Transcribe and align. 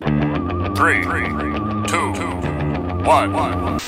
Three, 0.00 1.02
two, 1.04 2.12
one. 3.04 3.78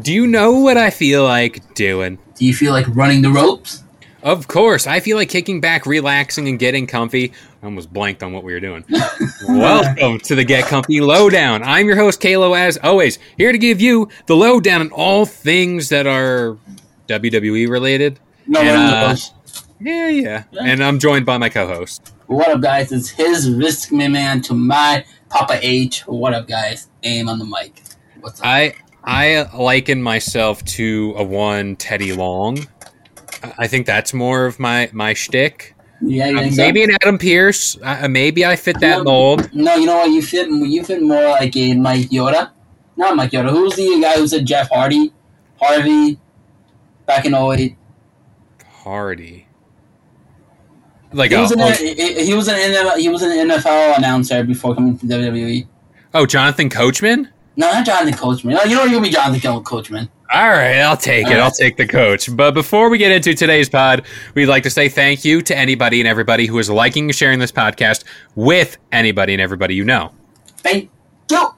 Do 0.00 0.12
you 0.12 0.28
know 0.28 0.60
what 0.60 0.76
I 0.76 0.90
feel 0.90 1.24
like 1.24 1.74
doing? 1.74 2.18
Do 2.36 2.46
you 2.46 2.54
feel 2.54 2.72
like 2.72 2.86
running 2.94 3.22
the 3.22 3.30
ropes? 3.30 3.82
Of 4.22 4.46
course, 4.46 4.86
I 4.86 5.00
feel 5.00 5.16
like 5.16 5.28
kicking 5.28 5.60
back, 5.60 5.86
relaxing, 5.86 6.46
and 6.48 6.56
getting 6.58 6.86
comfy. 6.86 7.32
I 7.62 7.66
almost 7.66 7.92
blanked 7.92 8.22
on 8.22 8.32
what 8.32 8.44
we 8.44 8.52
were 8.52 8.60
doing. 8.60 8.84
Welcome 9.48 10.20
to 10.20 10.36
the 10.36 10.44
Get 10.44 10.66
Comfy 10.66 11.00
Lowdown. 11.00 11.64
I'm 11.64 11.86
your 11.88 11.96
host, 11.96 12.20
Kalo, 12.20 12.54
as 12.54 12.78
always, 12.78 13.18
here 13.36 13.50
to 13.50 13.58
give 13.58 13.80
you 13.80 14.08
the 14.26 14.36
lowdown 14.36 14.80
on 14.82 14.90
all 14.92 15.26
things 15.26 15.88
that 15.88 16.06
are 16.06 16.56
WWE 17.08 17.68
related. 17.68 18.20
No 18.46 18.60
And, 18.60 18.68
running 18.68 18.90
the 18.90 18.96
uh, 18.96 19.08
ropes. 19.08 19.32
Yeah, 19.84 20.08
yeah. 20.08 20.44
And 20.60 20.82
I'm 20.82 20.98
joined 20.98 21.26
by 21.26 21.36
my 21.36 21.50
co 21.50 21.66
host. 21.66 22.12
What 22.26 22.48
up, 22.48 22.62
guys? 22.62 22.90
It's 22.90 23.10
his 23.10 23.50
risk 23.50 23.92
me 23.92 24.08
man 24.08 24.40
to 24.42 24.54
my 24.54 25.04
Papa 25.28 25.58
H. 25.60 26.00
What 26.06 26.32
up, 26.32 26.48
guys? 26.48 26.88
Aim 27.02 27.28
on 27.28 27.38
the 27.38 27.44
mic. 27.44 27.82
What's 28.20 28.40
up? 28.40 28.46
I 28.46 28.74
I 29.04 29.46
liken 29.54 30.02
myself 30.02 30.64
to 30.64 31.12
a 31.18 31.22
one 31.22 31.76
Teddy 31.76 32.14
Long. 32.14 32.58
I- 33.42 33.52
I 33.58 33.66
think 33.66 33.84
that's 33.84 34.14
more 34.14 34.46
of 34.46 34.58
my 34.58 34.88
my 34.94 35.12
shtick. 35.12 35.74
yeah, 36.00 36.28
you 36.28 36.38
Uh, 36.38 36.40
think 36.40 36.54
so? 36.54 36.62
maybe 36.62 36.82
an 36.82 36.92
Adam 37.02 37.18
Pearce. 37.18 37.76
Uh, 37.82 38.08
maybe 38.08 38.46
I 38.46 38.56
fit 38.56 38.80
that 38.80 38.98
No, 38.98 39.04
mold. 39.04 39.50
No, 39.54 39.74
you 39.76 39.84
know 39.84 39.96
what? 39.96 40.10
You 40.10 40.22
fit. 40.22 40.48
You 40.48 40.82
fit 40.82 41.02
more 41.02 41.28
like 41.28 41.54
a 41.56 41.74
Mike 41.74 42.08
Yoda. 42.08 42.52
Not 42.96 43.16
Mike 43.16 43.32
Yoda. 43.32 43.50
Who's 43.50 43.76
the 43.76 43.98
guy 44.00 44.14
who 44.16 44.26
said 44.26 44.46
Jeff 44.46 44.70
Hardy? 44.70 45.12
Harvey. 45.60 46.18
Back 47.04 47.26
in 47.26 47.34
08. 47.34 47.76
Hardy. 48.82 49.46
Like 51.14 51.30
He 51.30 51.36
a, 51.36 51.40
was, 51.40 51.52
uh, 51.52 51.54
an, 51.54 51.60
oh, 51.60 51.72
he, 51.72 52.26
he 52.26 52.34
was 52.34 52.48
an 52.48 52.56
NFL, 52.56 52.98
he 52.98 53.08
was 53.08 53.22
an 53.22 53.30
NFL 53.30 53.98
announcer 53.98 54.42
before 54.44 54.74
coming 54.74 54.98
to 54.98 55.06
WWE. 55.06 55.66
oh, 56.14 56.26
Jonathan 56.26 56.68
Coachman. 56.68 57.28
No, 57.56 57.70
not 57.70 57.86
Jonathan 57.86 58.14
Coachman. 58.14 58.58
You 58.68 58.76
don't 58.76 58.90
even 58.90 59.02
be 59.02 59.10
Jonathan 59.10 59.62
Coachman. 59.62 60.08
All 60.32 60.48
right, 60.48 60.78
I'll 60.78 60.96
take 60.96 61.28
it. 61.28 61.38
I'll 61.38 61.52
take 61.52 61.76
the 61.76 61.86
coach. 61.86 62.34
But 62.34 62.52
before 62.52 62.88
we 62.88 62.98
get 62.98 63.12
into 63.12 63.34
today's 63.34 63.68
pod, 63.68 64.04
we'd 64.34 64.46
like 64.46 64.64
to 64.64 64.70
say 64.70 64.88
thank 64.88 65.24
you 65.24 65.40
to 65.42 65.56
anybody 65.56 66.00
and 66.00 66.08
everybody 66.08 66.46
who 66.46 66.58
is 66.58 66.68
liking 66.68 67.04
and 67.04 67.14
sharing 67.14 67.38
this 67.38 67.52
podcast 67.52 68.02
with 68.34 68.76
anybody 68.90 69.34
and 69.34 69.40
everybody 69.40 69.76
you 69.76 69.84
know. 69.84 70.10
Thank 70.56 70.90
you. 71.30 71.48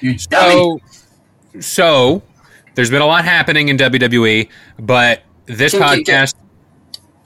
You. 0.00 0.18
So, 0.18 0.80
so 1.60 2.22
there's 2.74 2.90
been 2.90 3.02
a 3.02 3.06
lot 3.06 3.24
happening 3.24 3.68
in 3.68 3.76
WWE, 3.76 4.48
but 4.80 5.22
this 5.46 5.74
podcast. 5.74 6.34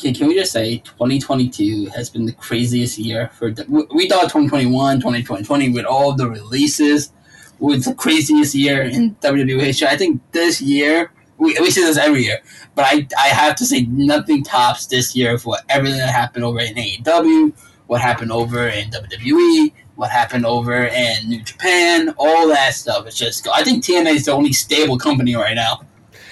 Can, 0.03 0.15
can 0.15 0.27
we 0.27 0.35
just 0.35 0.51
say 0.51 0.79
2022 0.79 1.87
has 1.95 2.11
been 2.11 2.27
the 2.27 2.33
craziest 2.33 2.99
year 2.99 3.31
for 3.35 3.55
we 3.69 4.09
thought 4.09 4.23
2021 4.23 4.97
2020 4.97 5.69
with 5.69 5.85
all 5.85 6.13
the 6.13 6.29
releases 6.29 7.13
was 7.61 7.85
the 7.85 7.95
craziest 7.95 8.53
year 8.53 8.83
in 8.83 9.15
WWE 9.17 9.61
history. 9.61 9.87
I 9.87 9.97
think 9.97 10.21
this 10.33 10.61
year 10.61 11.13
we, 11.39 11.57
we 11.61 11.71
say 11.71 11.83
this 11.83 11.97
every 11.97 12.25
year, 12.25 12.41
but 12.75 12.85
I 12.85 13.07
I 13.17 13.29
have 13.29 13.55
to 13.57 13.65
say 13.65 13.83
nothing 13.83 14.43
tops 14.43 14.87
this 14.87 15.15
year 15.15 15.39
for 15.39 15.57
everything 15.69 15.99
that 15.99 16.13
happened 16.13 16.45
over 16.45 16.59
in 16.59 16.75
AEW, 16.75 17.53
what 17.87 18.01
happened 18.01 18.33
over 18.33 18.67
in 18.67 18.91
WWE, 18.91 19.73
what 19.95 20.11
happened 20.11 20.45
over 20.45 20.83
in 20.85 21.29
New 21.29 21.43
Japan, 21.43 22.13
all 22.19 22.49
that 22.49 22.75
stuff. 22.75 23.07
It's 23.07 23.17
just 23.17 23.47
I 23.47 23.63
think 23.63 23.85
TNA 23.85 24.17
is 24.17 24.25
the 24.25 24.33
only 24.33 24.53
stable 24.53 24.99
company 24.99 25.37
right 25.37 25.55
now, 25.55 25.83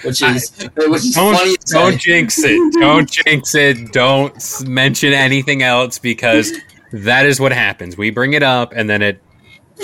which 0.03 0.23
is 0.23 0.51
which 0.77 1.05
is. 1.05 1.15
Don't, 1.15 1.37
to 1.37 1.73
don't 1.73 1.99
jinx 1.99 2.39
it. 2.45 2.73
Don't 2.81 3.11
jinx 3.11 3.55
it. 3.55 3.93
Don't 3.93 4.69
mention 4.69 5.13
anything 5.13 5.63
else 5.63 5.99
because 5.99 6.53
that 6.93 7.27
is 7.27 7.41
what 7.41 7.53
happens. 7.53 7.97
We 7.97 8.11
bring 8.11 8.33
it 8.33 8.43
up 8.43 8.73
and 8.75 8.89
then 8.89 9.03
it 9.03 9.23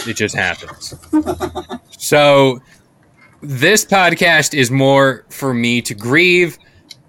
it 0.06 0.14
just 0.14 0.34
happens. 0.34 0.94
So 1.98 2.60
this 3.40 3.84
podcast 3.84 4.54
is 4.54 4.70
more 4.70 5.24
for 5.30 5.54
me 5.54 5.82
to 5.82 5.94
grieve 5.94 6.58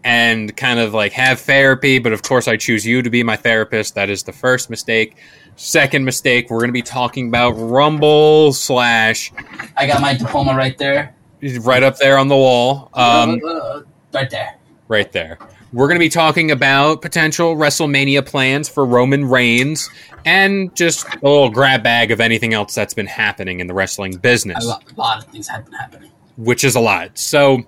and 0.03 0.55
kind 0.55 0.79
of 0.79 0.93
like 0.93 1.11
have 1.11 1.39
therapy, 1.41 1.99
but 1.99 2.13
of 2.13 2.23
course 2.23 2.47
I 2.47 2.55
choose 2.55 2.85
you 2.85 3.01
to 3.01 3.09
be 3.09 3.23
my 3.23 3.35
therapist. 3.35 3.95
That 3.95 4.09
is 4.09 4.23
the 4.23 4.31
first 4.31 4.69
mistake. 4.69 5.17
Second 5.57 6.05
mistake, 6.05 6.49
we're 6.49 6.59
going 6.59 6.69
to 6.69 6.73
be 6.73 6.81
talking 6.81 7.27
about 7.27 7.51
Rumble 7.51 8.53
slash 8.53 9.33
I 9.75 9.87
got 9.87 10.01
my 10.01 10.13
diploma 10.13 10.55
right 10.55 10.77
there. 10.77 11.16
Right 11.61 11.83
up 11.83 11.97
there 11.97 12.17
on 12.17 12.27
the 12.27 12.35
wall. 12.35 12.89
Um, 12.93 13.39
Uh, 13.45 13.81
right 14.13 14.29
there. 14.29 14.55
right 14.87 15.11
there. 15.11 15.37
We're 15.73 15.87
going 15.87 15.97
to 15.99 16.03
be 16.05 16.09
talking 16.09 16.51
about 16.51 17.01
potential 17.01 17.55
WrestleMania 17.55 18.25
plans 18.25 18.69
for 18.69 18.85
Roman 18.85 19.25
Reigns 19.25 19.89
and 20.25 20.73
just 20.75 21.05
a 21.13 21.19
little 21.21 21.49
grab 21.49 21.83
bag 21.83 22.09
of 22.11 22.21
anything 22.21 22.53
else 22.53 22.73
that's 22.73 22.93
been 22.93 23.05
happening 23.05 23.59
in 23.59 23.67
the 23.67 23.73
wrestling 23.73 24.15
A 24.15 24.17
business, 24.17 24.65
lot, 24.65 24.83
a 24.89 24.95
lot 24.99 25.17
of 25.23 25.29
things 25.29 25.47
have 25.49 25.65
been 25.65 25.73
happening. 25.73 26.09
which 26.37 26.63
is 26.63 26.75
a 26.75 26.79
lot. 26.79 27.17
So, 27.17 27.63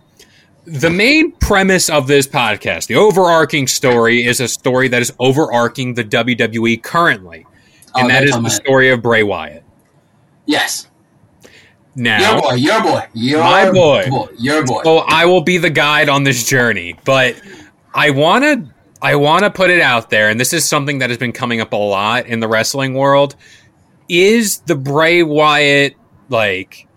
the 0.66 0.90
main 0.90 1.32
premise 1.34 1.90
of 1.90 2.08
this 2.08 2.26
podcast, 2.28 2.88
the 2.88 2.96
overarching 2.96 3.68
story, 3.68 4.24
is 4.26 4.40
a 4.40 4.48
story 4.48 4.88
that 4.88 5.02
is 5.02 5.12
overarching 5.20 5.94
the 5.96 6.04
WWE 6.06 6.82
currently, 6.82 7.46
Oh, 7.96 8.02
and 8.02 8.10
that 8.12 8.24
that's 8.24 8.38
the 8.38 8.50
story 8.50 8.92
of 8.92 9.02
Bray 9.02 9.24
Wyatt. 9.24 9.64
Yes. 10.46 10.88
Now, 12.00 12.32
Your 12.34 12.42
boy, 12.42 12.54
your 12.56 12.82
boy, 12.82 13.06
your 13.14 13.44
My 13.44 13.72
boy. 13.72 14.28
your 14.38 14.66
boy. 14.66 14.82
So 14.84 15.00
I 15.00 15.26
will 15.26 15.42
be 15.42 15.58
the 15.58 15.70
guide 15.70 16.08
on 16.10 16.24
this 16.24 16.46
journey, 16.48 16.96
but 17.04 17.40
I 17.94 18.10
want 18.12 18.44
to 18.46 18.74
I 19.02 19.16
want 19.16 19.44
to 19.44 19.50
put 19.50 19.70
it 19.70 19.82
out 19.82 20.10
there 20.10 20.30
and 20.30 20.40
this 20.40 20.54
is 20.54 20.64
something 20.68 21.00
that 21.00 21.10
has 21.10 21.18
been 21.18 21.32
coming 21.34 21.62
up 21.62 21.74
a 21.74 21.76
lot 21.76 22.26
in 22.26 22.40
the 22.40 22.48
wrestling 22.48 22.94
world 22.94 23.36
is 24.08 24.60
the 24.62 24.76
Bray 24.76 25.24
Wyatt 25.24 25.96
like 26.30 26.88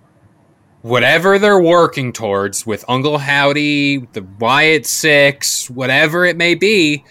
whatever 0.83 1.39
they're 1.39 1.63
working 1.63 2.13
towards 2.13 2.67
with 2.67 2.85
Uncle 2.89 3.19
Howdy, 3.19 3.99
the 4.13 4.27
Wyatt 4.41 4.85
6, 4.87 5.71
whatever 5.71 6.25
it 6.25 6.37
may 6.37 6.55
be, 6.55 7.05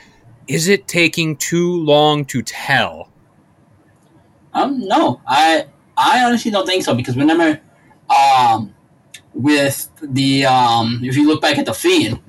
is 0.47 0.67
it 0.67 0.87
taking 0.87 1.37
too 1.37 1.77
long 1.83 2.25
to 2.25 2.41
tell? 2.41 3.09
Um, 4.53 4.85
no, 4.87 5.21
I 5.27 5.65
I 5.97 6.23
honestly 6.25 6.51
don't 6.51 6.65
think 6.65 6.83
so 6.83 6.93
because 6.93 7.15
whenever, 7.15 7.59
um, 8.11 8.73
with 9.33 9.89
the 10.01 10.45
um, 10.45 10.99
if 11.03 11.15
you 11.15 11.27
look 11.27 11.41
back 11.41 11.57
at 11.57 11.65
the 11.65 11.73
Fiend, 11.73 12.19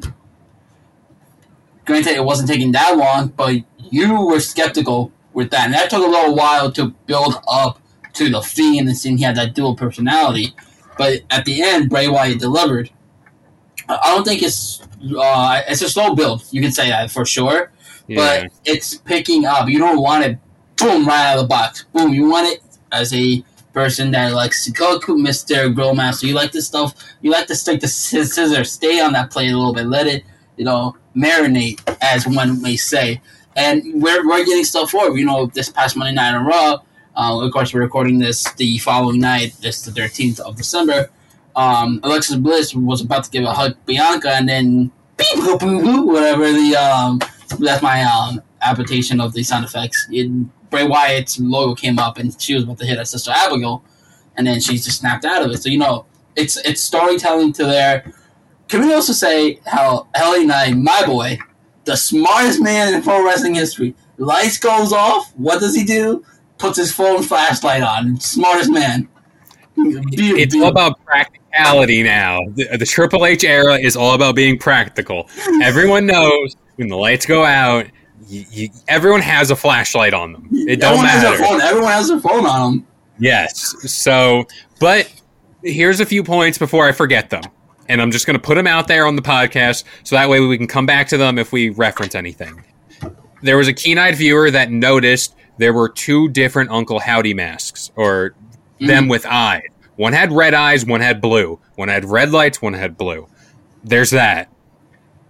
granted 1.85 2.15
it 2.15 2.25
wasn't 2.25 2.49
taking 2.49 2.73
that 2.73 2.97
long, 2.97 3.29
but 3.29 3.57
you 3.91 4.27
were 4.27 4.41
skeptical 4.41 5.13
with 5.33 5.51
that, 5.51 5.67
and 5.67 5.75
that 5.75 5.91
took 5.91 6.05
a 6.05 6.09
little 6.09 6.35
while 6.35 6.71
to 6.73 6.91
build 7.07 7.35
up 7.49 7.81
to 8.15 8.29
the 8.29 8.43
Fiend 8.43 8.89
and 8.89 8.97
seeing 8.97 9.19
he 9.19 9.25
had 9.25 9.37
that 9.37 9.55
dual 9.55 9.75
personality. 9.75 10.55
But 10.99 11.23
at 11.31 11.45
the 11.45 11.63
end, 11.63 11.89
Bray 11.89 12.09
Wyatt 12.09 12.39
delivered. 12.39 12.91
I 13.89 14.15
don't 14.15 14.25
think 14.25 14.43
it's 14.43 14.83
uh, 15.19 15.63
it's 15.67 15.83
a 15.83 15.89
slow 15.89 16.15
build. 16.15 16.45
You 16.51 16.61
can 16.61 16.71
say 16.71 16.89
that 16.89 17.11
for 17.11 17.27
sure 17.27 17.73
but 18.17 18.53
it's 18.65 18.97
picking 18.97 19.45
up. 19.45 19.69
You 19.69 19.79
don't 19.79 20.01
want 20.01 20.25
it 20.25 20.39
boom 20.77 21.07
right 21.07 21.33
out 21.33 21.39
of 21.39 21.43
the 21.43 21.49
box. 21.49 21.85
Boom. 21.93 22.13
You 22.13 22.29
want 22.29 22.49
it 22.49 22.63
as 22.91 23.13
a 23.15 23.45
person 23.73 24.11
that 24.13 24.33
likes 24.33 24.65
to 24.65 24.73
go 24.73 24.99
Mr. 25.01 25.75
Grill 25.75 25.95
Master. 25.95 26.27
You 26.27 26.35
like 26.35 26.53
this 26.53 26.67
stuff. 26.67 26.95
You 27.23 27.31
like 27.31 27.47
to 27.47 27.55
stick 27.55 27.81
the 27.81 27.87
sci- 27.89 28.25
scissor, 28.25 28.65
stay 28.65 29.01
on 29.01 29.13
that 29.15 29.31
plate 29.31 29.51
a 29.51 29.57
little 29.57 29.75
bit, 29.75 29.87
let 29.87 30.07
it, 30.07 30.25
you 30.57 30.65
know, 30.65 30.97
marinate, 31.17 31.81
as 32.03 32.27
one 32.27 32.61
may 32.63 32.77
say. 32.77 33.21
and 33.57 33.83
we're, 34.03 34.27
we're 34.27 34.45
getting 34.45 34.65
stuff 34.65 34.91
forward. 34.91 35.17
You 35.19 35.27
know, 35.27 35.47
this 35.47 35.69
past 35.69 35.97
Monday 35.97 36.15
night 36.15 36.35
on 36.35 36.45
Raw, 36.47 36.79
uh, 37.17 37.45
of 37.45 37.53
course, 37.53 37.75
we're 37.75 37.83
recording 37.83 38.19
this 38.19 38.51
the 38.55 38.79
following 38.79 39.21
night, 39.21 39.55
this 39.61 39.83
the 39.83 39.91
13th 39.91 40.41
of 40.41 40.57
December. 40.57 41.11
Um, 41.55 42.01
Alexa 42.03 42.39
Bliss 42.39 42.75
was 42.75 43.03
about 43.03 43.25
to 43.25 43.31
give 43.31 43.45
a 43.45 43.53
hug 43.53 43.77
Bianca, 43.85 44.31
and 44.31 44.49
then 44.49 44.91
beep, 45.19 45.39
boop, 45.39 45.59
boop, 45.61 45.83
boop, 45.83 46.07
whatever 46.07 46.51
the 46.51 46.75
um, 46.77 47.21
that's 47.59 47.83
my 47.83 48.03
um, 48.05 48.41
application 48.63 49.21
of 49.21 49.35
the 49.35 49.43
sound 49.43 49.65
effects. 49.67 50.07
It, 50.11 50.31
Bray 50.73 50.85
Wyatt's 50.85 51.39
logo 51.39 51.77
came 51.77 52.01
up, 52.01 52.19
and 52.19 52.35
she 52.43 52.55
was 52.55 52.65
about 52.65 52.79
to 52.79 52.87
hit 52.87 52.99
her 52.99 53.05
sister 53.05 53.31
Abigail, 53.33 53.85
and 54.37 54.45
then 54.45 54.59
she 54.59 54.73
just 54.73 54.99
snapped 54.99 55.25
out 55.25 55.43
of 55.43 55.53
it. 55.53 55.63
So 55.63 55.69
you 55.69 55.79
know, 55.79 56.07
it's 56.35 56.57
it's 56.57 56.83
storytelling 56.83 57.53
to 57.53 57.65
there. 57.65 58.13
Can 58.69 58.81
we 58.81 58.93
also 58.93 59.13
say 59.13 59.61
how 59.67 60.09
LA 60.19 60.39
Knight, 60.39 60.75
my 60.75 61.05
boy, 61.07 61.39
the 61.85 61.97
smartest 61.97 62.61
man 62.61 62.95
in 62.95 63.03
pro 63.03 63.25
wrestling 63.25 63.55
history, 63.55 63.95
lights 64.17 64.59
goes 64.59 64.93
off. 64.93 65.33
What 65.37 65.61
does 65.61 65.77
he 65.77 65.85
do? 65.85 66.25
Puts 66.59 66.79
his 66.79 66.93
phone 66.93 67.23
flashlight 67.23 67.83
on. 67.83 68.19
Smartest 68.19 68.71
man. 68.71 69.09
It's 69.77 70.55
all 70.55 70.69
about 70.69 71.05
practicality 71.05 72.03
now. 72.03 72.39
The, 72.55 72.77
the 72.79 72.87
Triple 72.87 73.27
H 73.27 73.45
era 73.45 73.75
is 73.75 73.97
all 73.97 74.15
about 74.15 74.37
being 74.37 74.59
practical. 74.59 75.29
Everyone 75.63 76.07
knows 76.07 76.57
when 76.77 76.89
the 76.89 76.97
lights 76.97 77.27
go 77.27 77.45
out, 77.45 77.87
you, 78.33 78.47
you, 78.51 78.71
everyone 78.89 79.21
has 79.21 79.51
a 79.51 79.57
flashlight 79.57 80.15
on 80.15 80.33
them. 80.33 80.49
It 80.51 80.81
don't 80.81 80.95
Everyone 80.95 81.07
has 81.07 81.23
matter. 81.23 81.37
their 81.37 81.47
phone. 81.47 81.61
Everyone 81.61 81.93
has 81.93 82.11
a 82.11 82.21
phone 82.21 82.47
on 82.47 82.71
them. 82.71 82.87
Yes. 83.19 83.93
So, 83.93 84.47
but 84.81 85.13
here's 85.63 86.01
a 86.01 86.07
few 86.07 86.25
points 86.25 86.57
before 86.57 86.89
I 86.89 86.93
forget 86.93 87.29
them. 87.29 87.43
And 87.89 88.01
I'm 88.01 88.11
just 88.11 88.27
going 88.27 88.39
to 88.39 88.43
put 88.43 88.55
them 88.55 88.67
out 88.67 88.89
there 88.89 89.07
on 89.07 89.17
the 89.17 89.23
podcast 89.23 89.85
so 90.03 90.17
that 90.17 90.31
way 90.31 90.41
we 90.41 90.57
can 90.57 90.67
come 90.67 90.87
back 90.87 91.09
to 91.09 91.19
them 91.19 91.37
if 91.39 91.53
we 91.53 91.69
reference 91.71 92.15
anything. 92.15 92.65
There 93.43 93.59
was 93.59 93.69
a 93.69 93.73
keen 93.75 93.99
eyed 93.99 94.17
viewer 94.17 94.51
that 94.51 94.71
noticed 94.71 95.35
there 95.59 95.75
were 95.75 95.91
two 95.91 96.31
different 96.31 96.71
Uncle 96.71 97.01
Howdy 97.01 97.35
masks, 97.35 97.91
or 97.97 98.35
mm. 98.81 98.87
them 98.87 99.09
with 99.09 99.27
eyes. 99.27 99.63
One 99.97 100.15
had 100.15 100.33
red 100.33 100.55
eyes, 100.55 100.87
one 100.87 101.03
had 101.03 101.21
blue. 101.21 101.61
One 101.75 101.89
had 101.89 102.07
red 102.07 102.31
lights, 102.31 102.63
one 102.63 102.73
had 102.73 102.97
blue. 102.97 103.29
There's 103.85 104.11
that. 104.11 104.49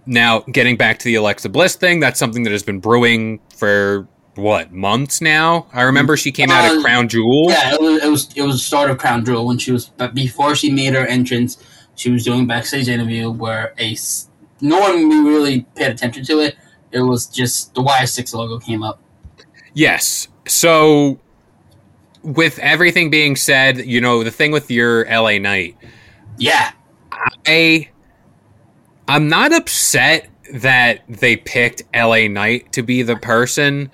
Now, 0.05 0.39
getting 0.41 0.75
back 0.77 0.99
to 0.99 1.05
the 1.05 1.15
Alexa 1.15 1.49
Bliss 1.49 1.75
thing, 1.75 1.99
that's 1.99 2.19
something 2.19 2.43
that 2.43 2.51
has 2.51 2.63
been 2.63 2.79
brewing 2.79 3.39
for 3.55 4.07
what 4.35 4.71
months 4.71 5.21
now. 5.21 5.67
I 5.73 5.83
remember 5.83 6.17
she 6.17 6.31
came 6.31 6.49
out 6.49 6.69
Uh, 6.69 6.75
at 6.77 6.81
Crown 6.83 7.07
Jewel. 7.07 7.45
Yeah, 7.49 7.73
it 7.75 7.79
was, 7.81 8.03
it 8.03 8.09
was 8.09 8.29
it 8.37 8.41
was 8.41 8.55
the 8.55 8.59
start 8.59 8.89
of 8.89 8.97
Crown 8.97 9.23
Jewel 9.23 9.45
when 9.45 9.57
she 9.57 9.71
was 9.71 9.85
but 9.97 10.13
before 10.15 10.55
she 10.55 10.71
made 10.71 10.93
her 10.93 11.05
entrance, 11.05 11.57
she 11.95 12.09
was 12.11 12.23
doing 12.23 12.47
backstage 12.47 12.89
interview 12.89 13.29
where 13.29 13.73
a 13.79 13.95
no 14.61 14.79
one 14.79 15.07
really 15.25 15.61
paid 15.75 15.91
attention 15.91 16.25
to 16.25 16.39
it. 16.39 16.55
It 16.91 17.01
was 17.01 17.27
just 17.27 17.73
the 17.75 17.81
Y6 17.81 18.33
logo 18.33 18.59
came 18.59 18.83
up. 18.83 18.99
Yes. 19.73 20.27
So, 20.47 21.19
with 22.23 22.59
everything 22.59 23.09
being 23.09 23.35
said, 23.35 23.77
you 23.85 23.99
know 24.01 24.23
the 24.23 24.31
thing 24.31 24.51
with 24.51 24.69
your 24.71 25.05
LA 25.05 25.37
Knight, 25.37 25.75
Yeah, 26.37 26.71
I 27.45 27.89
I'm 29.07 29.27
not 29.27 29.53
upset 29.53 30.29
that 30.53 31.01
they 31.07 31.37
picked 31.37 31.83
LA 31.95 32.27
Knight 32.27 32.71
to 32.73 32.83
be 32.83 33.01
the 33.01 33.15
person 33.15 33.91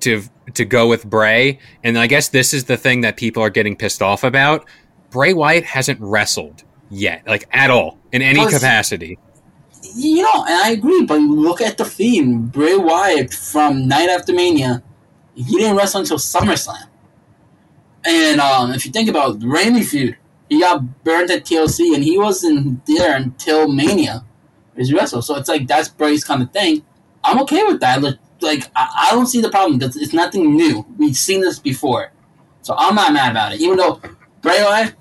to 0.00 0.22
to 0.54 0.64
go 0.64 0.88
with 0.88 1.08
Bray, 1.08 1.58
and 1.84 1.98
I 1.98 2.06
guess 2.06 2.28
this 2.28 2.52
is 2.52 2.64
the 2.64 2.76
thing 2.76 3.02
that 3.02 3.16
people 3.16 3.42
are 3.42 3.50
getting 3.50 3.76
pissed 3.76 4.02
off 4.02 4.24
about. 4.24 4.66
Bray 5.10 5.32
Wyatt 5.32 5.64
hasn't 5.64 6.00
wrestled 6.00 6.64
yet, 6.90 7.26
like 7.26 7.48
at 7.52 7.70
all 7.70 7.98
in 8.12 8.22
any 8.22 8.44
capacity. 8.46 9.18
you 9.94 10.22
know, 10.22 10.44
and 10.48 10.62
I 10.64 10.70
agree. 10.70 11.04
But 11.04 11.20
look 11.20 11.60
at 11.60 11.78
the 11.78 11.84
theme: 11.84 12.46
Bray 12.46 12.76
Wyatt 12.76 13.32
from 13.32 13.86
Night 13.88 14.08
After 14.08 14.32
Mania. 14.32 14.82
He 15.34 15.56
didn't 15.56 15.76
wrestle 15.76 16.00
until 16.00 16.18
SummerSlam. 16.18 16.88
And 18.04 18.40
um, 18.40 18.72
if 18.72 18.84
you 18.84 18.92
think 18.92 19.08
about 19.08 19.42
Randy 19.42 19.82
feud, 19.82 20.16
he 20.50 20.60
got 20.60 21.04
burnt 21.04 21.30
at 21.30 21.44
TLC, 21.44 21.94
and 21.94 22.04
he 22.04 22.18
wasn't 22.18 22.84
there 22.86 23.16
until 23.16 23.68
Mania. 23.68 24.24
His 24.76 24.92
wrestle, 24.92 25.22
so 25.22 25.36
it's 25.36 25.48
like 25.48 25.66
that's 25.66 25.88
Bray's 25.88 26.24
kind 26.24 26.42
of 26.42 26.50
thing. 26.52 26.82
I'm 27.22 27.40
okay 27.42 27.62
with 27.64 27.80
that. 27.80 28.02
Like, 28.02 28.16
like 28.40 28.70
I, 28.74 29.08
I 29.08 29.14
don't 29.14 29.26
see 29.26 29.40
the 29.40 29.50
problem. 29.50 29.80
It's, 29.82 29.96
it's 29.96 30.14
nothing 30.14 30.56
new. 30.56 30.86
We've 30.98 31.16
seen 31.16 31.40
this 31.40 31.58
before, 31.58 32.12
so 32.62 32.74
I'm 32.76 32.94
not 32.94 33.12
mad 33.12 33.32
about 33.32 33.52
it. 33.52 33.60
Even 33.60 33.76
though 33.76 34.00
Bray 34.40 34.62
Wyatt, 34.62 34.94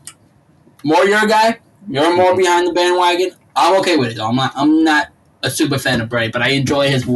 more 0.83 1.05
your 1.05 1.25
guy, 1.25 1.59
you're 1.87 2.15
more 2.15 2.35
behind 2.35 2.67
the 2.67 2.73
bandwagon. 2.73 3.31
I'm 3.55 3.79
okay 3.79 3.97
with 3.97 4.11
it 4.11 4.17
though. 4.17 4.27
I'm 4.27 4.35
not. 4.35 4.51
I'm 4.55 4.83
not 4.83 5.07
a 5.43 5.49
super 5.49 5.77
fan 5.77 6.01
of 6.01 6.09
Bray, 6.09 6.27
but 6.27 6.41
I 6.41 6.49
enjoy 6.49 6.89
his 6.89 7.07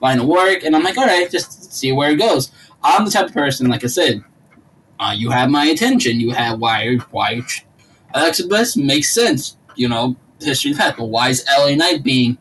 line 0.00 0.18
of 0.18 0.26
work, 0.26 0.64
and 0.64 0.74
I'm 0.74 0.82
like, 0.82 0.98
all 0.98 1.06
right, 1.06 1.30
just 1.30 1.72
see 1.72 1.92
where 1.92 2.10
it 2.10 2.16
goes. 2.16 2.50
I'm 2.82 3.04
the 3.04 3.10
type 3.10 3.26
of 3.26 3.34
person, 3.34 3.68
like 3.68 3.84
I 3.84 3.88
said, 3.88 4.24
uh, 4.98 5.14
you 5.16 5.30
have 5.30 5.50
my 5.50 5.66
attention. 5.66 6.20
You 6.20 6.30
have 6.30 6.58
why 6.58 6.96
why 7.10 7.42
Alexa 8.14 8.46
Bliss 8.48 8.76
makes 8.76 9.12
sense. 9.12 9.56
You 9.76 9.88
know, 9.88 10.16
history 10.40 10.72
of 10.72 10.78
that, 10.78 10.96
but 10.96 11.06
why 11.06 11.28
is 11.28 11.44
LA 11.58 11.74
Knight 11.74 12.02
being 12.02 12.38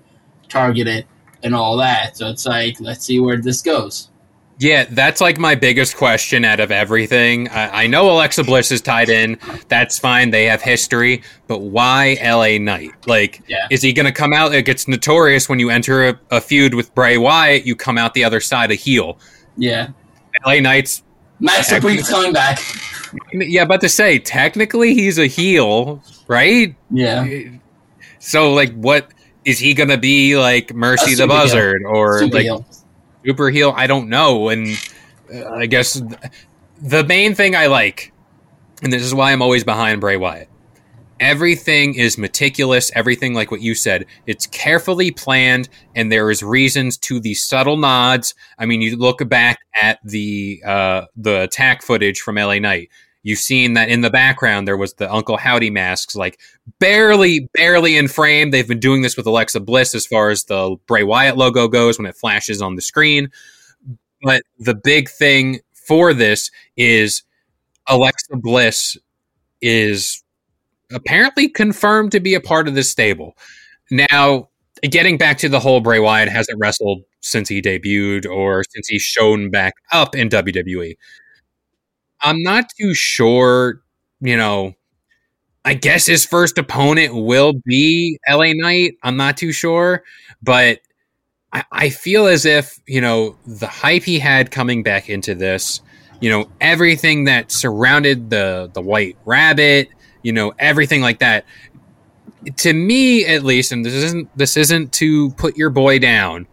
targeted 0.47 1.05
and 1.43 1.53
all 1.55 1.77
that? 1.77 2.17
So 2.17 2.27
it's 2.29 2.45
like, 2.45 2.79
let's 2.79 3.05
see 3.05 3.19
where 3.19 3.37
this 3.37 3.61
goes. 3.61 4.09
Yeah, 4.61 4.85
that's 4.89 5.21
like 5.21 5.37
my 5.39 5.55
biggest 5.55 5.95
question 5.95 6.43
out 6.43 6.59
of 6.59 6.69
everything. 6.69 7.47
I, 7.47 7.83
I 7.83 7.87
know 7.87 8.11
Alexa 8.11 8.43
Bliss 8.43 8.73
is 8.73 8.81
tied 8.81 9.07
in. 9.07 9.37
That's 9.69 9.97
fine. 9.97 10.31
They 10.31 10.43
have 10.47 10.61
history. 10.61 11.21
But 11.47 11.59
why 11.59 12.17
LA 12.21 12.57
Knight? 12.57 12.91
Like, 13.07 13.41
Yeah. 13.47 13.67
is 13.71 13.81
he 13.81 13.93
going 13.93 14.05
to 14.05 14.11
come 14.11 14.33
out? 14.33 14.53
It 14.53 14.65
gets 14.65 14.85
notorious 14.85 15.47
when 15.47 15.59
you 15.59 15.69
enter 15.69 16.09
a, 16.09 16.19
a 16.31 16.41
feud 16.41 16.73
with 16.73 16.93
Bray 16.93 17.17
Wyatt, 17.17 17.65
you 17.65 17.73
come 17.73 17.97
out 17.97 18.13
the 18.13 18.25
other 18.25 18.41
side 18.41 18.69
a 18.69 18.75
heel. 18.75 19.17
Yeah, 19.55 19.89
LA 20.45 20.59
Knight's, 20.59 21.03
Max 21.39 21.71
Dupri's 21.71 22.09
coming 22.09 22.33
back. 22.33 22.59
yeah, 23.31 23.61
about 23.61 23.79
to 23.79 23.87
say, 23.89 24.19
technically 24.19 24.93
he's 24.93 25.17
a 25.17 25.25
heel, 25.27 26.03
right? 26.27 26.75
Yeah, 26.91 27.23
eh, 27.29 27.49
So, 28.19 28.53
like, 28.53 28.73
what 28.73 29.11
is 29.45 29.59
he 29.59 29.73
to 29.89 29.97
be 29.97 30.37
like 30.37 30.73
Mercy 30.73 31.11
the 31.11 31.17
super 31.17 31.33
heel. 31.33 31.41
Buzzard 31.41 31.83
or 31.85 32.19
super 32.19 32.35
like 32.35 32.43
heel. 32.43 32.65
super 33.25 33.49
heel 33.49 33.73
i 33.75 33.87
don't 33.87 34.09
know 34.09 34.49
and 34.49 34.67
uh, 35.33 35.49
i 35.53 35.65
guess 35.65 35.93
th- 35.93 36.31
the 36.81 37.03
main 37.05 37.33
thing 37.35 37.55
i 37.55 37.67
like 37.67 38.13
and 38.83 38.91
this 38.93 39.03
is 39.03 39.13
why 39.13 39.31
i'm 39.31 39.41
always 39.41 39.63
behind 39.63 40.01
bray 40.01 40.17
wyatt 40.17 40.47
everything 41.19 41.95
is 41.95 42.17
meticulous 42.17 42.91
everything 42.95 43.33
like 43.33 43.51
what 43.51 43.61
you 43.61 43.75
said 43.75 44.05
it's 44.25 44.47
carefully 44.47 45.11
planned 45.11 45.67
and 45.95 46.11
there 46.11 46.31
is 46.31 46.41
reasons 46.41 46.97
to 46.97 47.19
the 47.19 47.33
subtle 47.33 47.75
nods 47.75 48.35
i 48.57 48.65
mean 48.65 48.81
you 48.81 48.95
look 48.95 49.27
back 49.27 49.59
at 49.81 49.99
the 50.03 50.61
uh 50.65 51.01
the 51.17 51.41
attack 51.41 51.81
footage 51.81 52.19
from 52.21 52.35
la 52.35 52.57
knight 52.57 52.89
you've 53.29 53.39
seen 53.39 53.73
that 53.73 53.89
in 53.89 54.01
the 54.01 54.09
background 54.09 54.67
there 54.67 54.75
was 54.75 54.95
the 54.95 55.11
uncle 55.13 55.37
howdy 55.37 55.69
masks 55.69 56.15
like 56.15 56.39
barely 56.79 57.47
barely 57.53 57.95
in 57.95 58.07
frame. 58.07 58.49
They've 58.49 58.67
been 58.67 58.79
doing 58.79 59.03
this 59.03 59.15
with 59.15 59.27
alexa 59.27 59.59
bliss 59.59 59.93
as 59.93 60.05
far 60.05 60.31
as 60.31 60.45
the 60.45 60.75
bray 60.87 61.03
wyatt 61.03 61.37
logo 61.37 61.67
goes 61.67 61.99
when 61.99 62.07
it 62.07 62.15
flashes 62.15 62.61
on 62.61 62.75
the 62.75 62.81
screen. 62.81 63.31
But 64.23 64.41
the 64.57 64.73
big 64.73 65.09
thing 65.09 65.59
for 65.73 66.13
this 66.13 66.49
is 66.75 67.21
alexa 67.87 68.35
bliss 68.35 68.97
is 69.61 70.23
apparently 70.91 71.47
confirmed 71.47 72.11
to 72.13 72.19
be 72.19 72.33
a 72.33 72.41
part 72.41 72.67
of 72.67 72.73
this 72.73 72.89
stable. 72.89 73.37
Now 73.91 74.49
getting 74.81 75.17
back 75.17 75.37
to 75.37 75.49
the 75.49 75.59
whole 75.59 75.81
bray 75.81 75.99
wyatt 75.99 76.29
hasn't 76.29 76.59
wrestled 76.59 77.03
since 77.21 77.47
he 77.47 77.61
debuted 77.61 78.25
or 78.25 78.63
since 78.71 78.87
he's 78.87 79.01
shown 79.01 79.51
back 79.51 79.75
up 79.91 80.15
in 80.15 80.29
wwe 80.29 80.95
i'm 82.21 82.41
not 82.43 82.65
too 82.79 82.93
sure 82.93 83.81
you 84.21 84.37
know 84.37 84.73
I 85.65 85.73
guess 85.73 86.05
his 86.05 86.25
first 86.25 86.57
opponent 86.57 87.13
will 87.13 87.53
be 87.65 88.17
LA 88.27 88.53
Knight. 88.53 88.95
I'm 89.03 89.17
not 89.17 89.37
too 89.37 89.51
sure, 89.51 90.03
but 90.41 90.79
I, 91.51 91.63
I 91.71 91.89
feel 91.89 92.27
as 92.27 92.45
if, 92.45 92.79
you 92.87 93.01
know, 93.01 93.37
the 93.45 93.67
hype 93.67 94.03
he 94.03 94.19
had 94.19 94.51
coming 94.51 94.83
back 94.83 95.09
into 95.09 95.35
this, 95.35 95.81
you 96.21 96.29
know, 96.29 96.49
everything 96.61 97.25
that 97.25 97.51
surrounded 97.51 98.29
the 98.29 98.69
the 98.73 98.81
white 98.81 99.17
rabbit, 99.25 99.89
you 100.23 100.31
know, 100.31 100.53
everything 100.59 101.01
like 101.01 101.19
that. 101.19 101.45
To 102.57 102.73
me 102.73 103.25
at 103.25 103.43
least, 103.43 103.71
and 103.71 103.85
this 103.85 103.93
isn't 103.93 104.37
this 104.37 104.55
isn't 104.55 104.93
to 104.93 105.31
put 105.31 105.57
your 105.57 105.69
boy 105.69 105.99
down, 105.99 106.47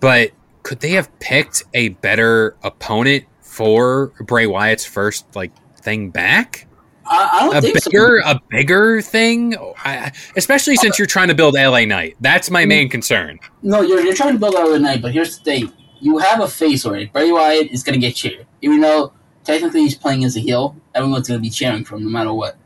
but 0.00 0.30
could 0.62 0.80
they 0.80 0.92
have 0.92 1.18
picked 1.18 1.64
a 1.74 1.90
better 1.90 2.56
opponent 2.62 3.24
for 3.54 4.08
Bray 4.20 4.46
Wyatt's 4.46 4.84
first 4.84 5.34
like 5.36 5.52
thing 5.76 6.10
back? 6.10 6.66
I, 7.06 7.30
I 7.32 7.40
don't 7.44 7.56
a 7.56 7.60
think 7.60 7.78
so. 7.78 7.90
bigger 7.90 8.18
a 8.24 8.40
bigger 8.48 9.02
thing 9.02 9.56
I, 9.84 10.10
especially 10.36 10.76
since 10.76 10.98
you're 10.98 11.06
trying 11.06 11.28
to 11.28 11.34
build 11.34 11.52
la 11.52 11.84
knight 11.84 12.16
that's 12.22 12.50
my 12.50 12.64
main 12.64 12.88
concern 12.88 13.38
No, 13.62 13.82
you're, 13.82 14.00
you're 14.00 14.14
trying 14.14 14.32
to 14.32 14.38
build 14.38 14.54
LA 14.54 14.74
a 14.74 14.78
Knight, 14.78 15.02
but 15.02 15.12
here's 15.12 15.38
the 15.38 15.44
thing. 15.44 15.72
You 16.00 16.18
have 16.18 16.40
a 16.40 16.48
face 16.48 16.84
already. 16.84 17.06
Bray 17.06 17.30
Wyatt 17.30 17.70
is 17.70 17.82
going 17.82 17.98
to 17.98 18.06
get 18.06 18.14
cheered. 18.14 18.46
Even 18.62 18.80
though 18.80 19.12
technically 19.44 19.80
he's 19.80 19.94
playing 19.94 20.24
as 20.24 20.36
a 20.36 20.40
heel, 20.40 20.76
everyone's 20.94 21.28
going 21.28 21.38
to 21.38 21.42
be 21.42 21.50
cheering 21.50 21.84
for 21.84 21.96
him 21.96 22.04
no 22.04 22.10
matter 22.10 22.32
what. 22.32 22.56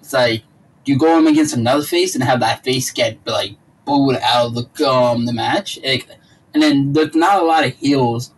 It's 0.00 0.12
like, 0.12 0.42
you 0.84 0.98
go 0.98 1.18
him 1.18 1.26
against 1.26 1.54
another 1.54 1.82
face 1.82 2.14
and 2.14 2.24
have 2.24 2.40
that 2.40 2.64
face 2.64 2.90
get, 2.90 3.18
like, 3.26 3.56
booed 3.84 4.16
out 4.16 4.46
of 4.46 4.54
the, 4.74 4.86
um, 4.86 5.26
the 5.26 5.32
match. 5.32 5.78
Like, 5.84 6.08
and 6.52 6.62
then 6.62 6.92
there's 6.92 7.14
not 7.14 7.42
a 7.42 7.46
lot 7.46 7.64
of 7.64 7.74
heels 7.76 8.32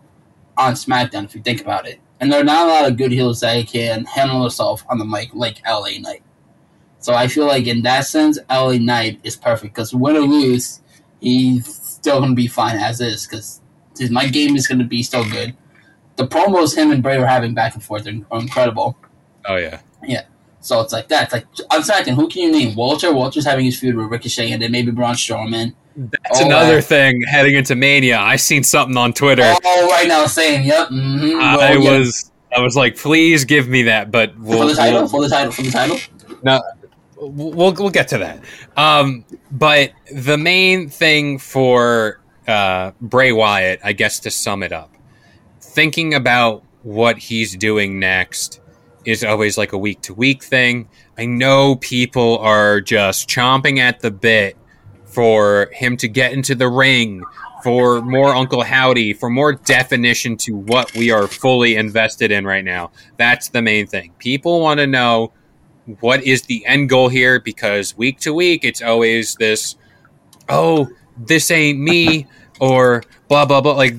on 0.57 0.73
SmackDown 0.73 1.25
if 1.25 1.35
you 1.35 1.41
think 1.41 1.61
about 1.61 1.87
it, 1.87 1.99
and 2.19 2.31
there 2.31 2.41
are 2.41 2.45
not 2.45 2.67
a 2.67 2.71
lot 2.71 2.91
of 2.91 2.97
good 2.97 3.11
heels 3.11 3.41
that 3.41 3.67
can 3.67 4.05
handle 4.05 4.41
themselves 4.41 4.83
on 4.89 4.97
the 4.97 5.05
mic 5.05 5.33
like 5.33 5.61
LA 5.67 5.97
Knight. 5.99 6.23
So 6.99 7.13
I 7.13 7.27
feel 7.27 7.45
like 7.45 7.67
in 7.67 7.83
that 7.83 8.05
sense, 8.05 8.39
LA 8.49 8.77
Knight 8.77 9.19
is 9.23 9.35
perfect 9.35 9.75
because 9.75 9.93
win 9.93 10.15
or 10.15 10.21
lose, 10.21 10.81
he's 11.19 11.67
still 11.67 12.19
gonna 12.19 12.33
be 12.33 12.47
fine 12.47 12.77
as 12.77 13.01
is 13.01 13.27
because 13.27 13.61
my 14.09 14.27
game 14.27 14.55
is 14.55 14.67
gonna 14.67 14.83
be 14.85 15.03
still 15.03 15.29
good. 15.29 15.55
The 16.15 16.27
promos 16.27 16.75
him 16.75 16.91
and 16.91 17.03
Bray 17.03 17.17
are 17.17 17.25
having 17.25 17.53
back 17.53 17.73
and 17.73 17.83
forth 17.83 18.07
are, 18.07 18.13
are 18.31 18.39
incredible. 18.39 18.97
Oh 19.45 19.57
yeah. 19.57 19.81
Yeah. 20.03 20.23
So 20.61 20.81
it's 20.81 20.93
like 20.93 21.09
that. 21.09 21.25
It's 21.25 21.33
like 21.33 21.45
on 21.71 21.81
SmackDown, 21.81 22.15
who 22.15 22.27
can 22.27 22.41
you 22.41 22.51
name? 22.51 22.75
Walter. 22.75 23.13
Walter's 23.13 23.45
having 23.45 23.65
his 23.65 23.79
feud 23.79 23.95
with 23.95 24.07
Ricochet, 24.07 24.51
and 24.51 24.61
then 24.61 24.71
maybe 24.71 24.91
Braun 24.91 25.13
Strowman. 25.13 25.75
That's 25.95 26.41
All 26.41 26.47
another 26.47 26.81
thing 26.81 27.21
heading 27.21 27.55
into 27.55 27.75
Mania. 27.75 28.19
I 28.19 28.35
seen 28.35 28.63
something 28.63 28.97
on 28.97 29.13
Twitter. 29.13 29.43
Oh, 29.63 29.87
right 29.89 30.07
now, 30.07 30.25
saying, 30.25 30.65
yep. 30.65 30.89
Mm-hmm, 30.89 31.39
I 31.39 31.77
was 31.77 32.31
I 32.55 32.59
was 32.59 32.75
like, 32.75 32.97
please 32.97 33.45
give 33.45 33.67
me 33.67 33.83
that, 33.83 34.11
but 34.11 34.33
for 34.33 34.39
we'll, 34.41 34.67
the 34.67 34.73
title, 34.75 34.99
we'll- 35.01 35.07
for 35.07 35.21
the 35.21 35.29
title, 35.29 35.51
for 35.51 35.61
the 35.61 35.71
title. 35.71 35.97
no, 36.43 36.61
we'll 37.17 37.73
we'll 37.73 37.89
get 37.89 38.09
to 38.09 38.17
that. 38.17 38.43
Um, 38.75 39.23
but 39.51 39.91
the 40.13 40.37
main 40.37 40.89
thing 40.89 41.37
for 41.37 42.19
uh, 42.47 42.91
Bray 43.01 43.31
Wyatt, 43.31 43.79
I 43.83 43.93
guess, 43.93 44.19
to 44.21 44.31
sum 44.31 44.63
it 44.63 44.73
up, 44.73 44.91
thinking 45.61 46.13
about 46.13 46.63
what 46.83 47.17
he's 47.17 47.55
doing 47.55 47.99
next 47.99 48.59
is 49.05 49.23
always 49.23 49.57
like 49.57 49.71
a 49.71 49.77
week 49.77 50.01
to 50.01 50.13
week 50.13 50.43
thing. 50.43 50.89
I 51.17 51.25
know 51.25 51.77
people 51.77 52.37
are 52.39 52.81
just 52.81 53.29
chomping 53.29 53.79
at 53.79 54.01
the 54.01 54.11
bit 54.11 54.57
for 55.15 55.69
him 55.71 55.97
to 55.97 56.07
get 56.07 56.33
into 56.33 56.53
the 56.53 56.67
ring, 56.67 57.23
for 57.63 58.01
more 58.01 58.35
Uncle 58.35 58.63
Howdy, 58.63 59.13
for 59.13 59.29
more 59.29 59.53
definition 59.53 60.37
to 60.37 60.55
what 60.55 60.93
we 60.93 61.09
are 61.09 61.27
fully 61.27 61.77
invested 61.77 62.31
in 62.31 62.45
right 62.45 62.63
now. 62.63 62.91
That's 63.17 63.49
the 63.49 63.61
main 63.61 63.87
thing. 63.87 64.11
People 64.19 64.59
want 64.61 64.79
to 64.81 64.85
know 64.85 65.31
what 65.99 66.23
is 66.23 66.43
the 66.43 66.65
end 66.65 66.89
goal 66.89 67.09
here 67.09 67.39
because 67.39 67.95
week 67.97 68.19
to 68.19 68.33
week 68.33 68.65
it's 68.65 68.81
always 68.81 69.35
this 69.35 69.75
oh 70.49 70.87
this 71.17 71.51
ain't 71.51 71.79
me 71.79 72.25
or 72.59 73.03
blah 73.27 73.45
blah 73.45 73.61
blah 73.61 73.73
like 73.73 73.95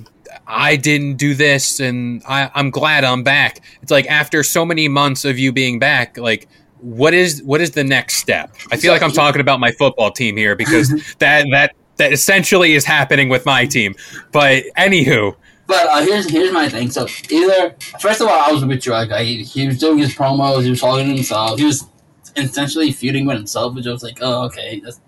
i 0.48 0.74
didn't 0.74 1.14
do 1.14 1.32
this 1.32 1.78
and 1.78 2.22
I, 2.28 2.50
i'm 2.54 2.70
glad 2.70 3.04
i'm 3.04 3.22
back 3.22 3.60
it's 3.82 3.92
like 3.92 4.06
after 4.06 4.42
so 4.42 4.64
many 4.64 4.88
months 4.88 5.24
of 5.24 5.38
you 5.38 5.52
being 5.52 5.78
back 5.78 6.18
like 6.18 6.48
what 6.80 7.14
is 7.14 7.42
what 7.42 7.60
is 7.60 7.70
the 7.72 7.84
next 7.84 8.16
step 8.16 8.54
i 8.70 8.76
feel 8.76 8.92
like 8.92 9.02
i'm 9.02 9.12
talking 9.12 9.40
about 9.40 9.60
my 9.60 9.72
football 9.72 10.10
team 10.10 10.36
here 10.36 10.54
because 10.54 10.88
that 11.18 11.46
that 11.50 11.74
that 11.96 12.12
essentially 12.12 12.74
is 12.74 12.84
happening 12.84 13.28
with 13.28 13.46
my 13.46 13.64
team 13.64 13.94
but 14.32 14.64
anywho 14.76 15.34
But 15.66 15.86
uh, 15.88 16.02
here's 16.02 16.30
here's 16.30 16.52
my 16.52 16.68
thing. 16.68 16.90
So 16.90 17.08
either 17.28 17.74
first 17.98 18.20
of 18.20 18.28
all, 18.28 18.38
I 18.38 18.52
was 18.52 18.64
with 18.64 18.86
you. 18.86 18.92
Like 18.92 19.10
I, 19.10 19.24
he 19.24 19.66
was 19.66 19.78
doing 19.78 19.98
his 19.98 20.14
promos, 20.14 20.62
he 20.62 20.70
was 20.70 20.80
talking 20.80 21.08
to 21.08 21.14
himself, 21.14 21.58
he 21.58 21.64
was 21.64 21.86
essentially 22.36 22.92
feuding 22.92 23.26
with 23.26 23.36
himself, 23.36 23.74
which 23.74 23.86
I 23.86 23.90
was 23.90 24.02
like, 24.02 24.18
oh 24.20 24.44
okay, 24.44 24.80
that's 24.80 25.00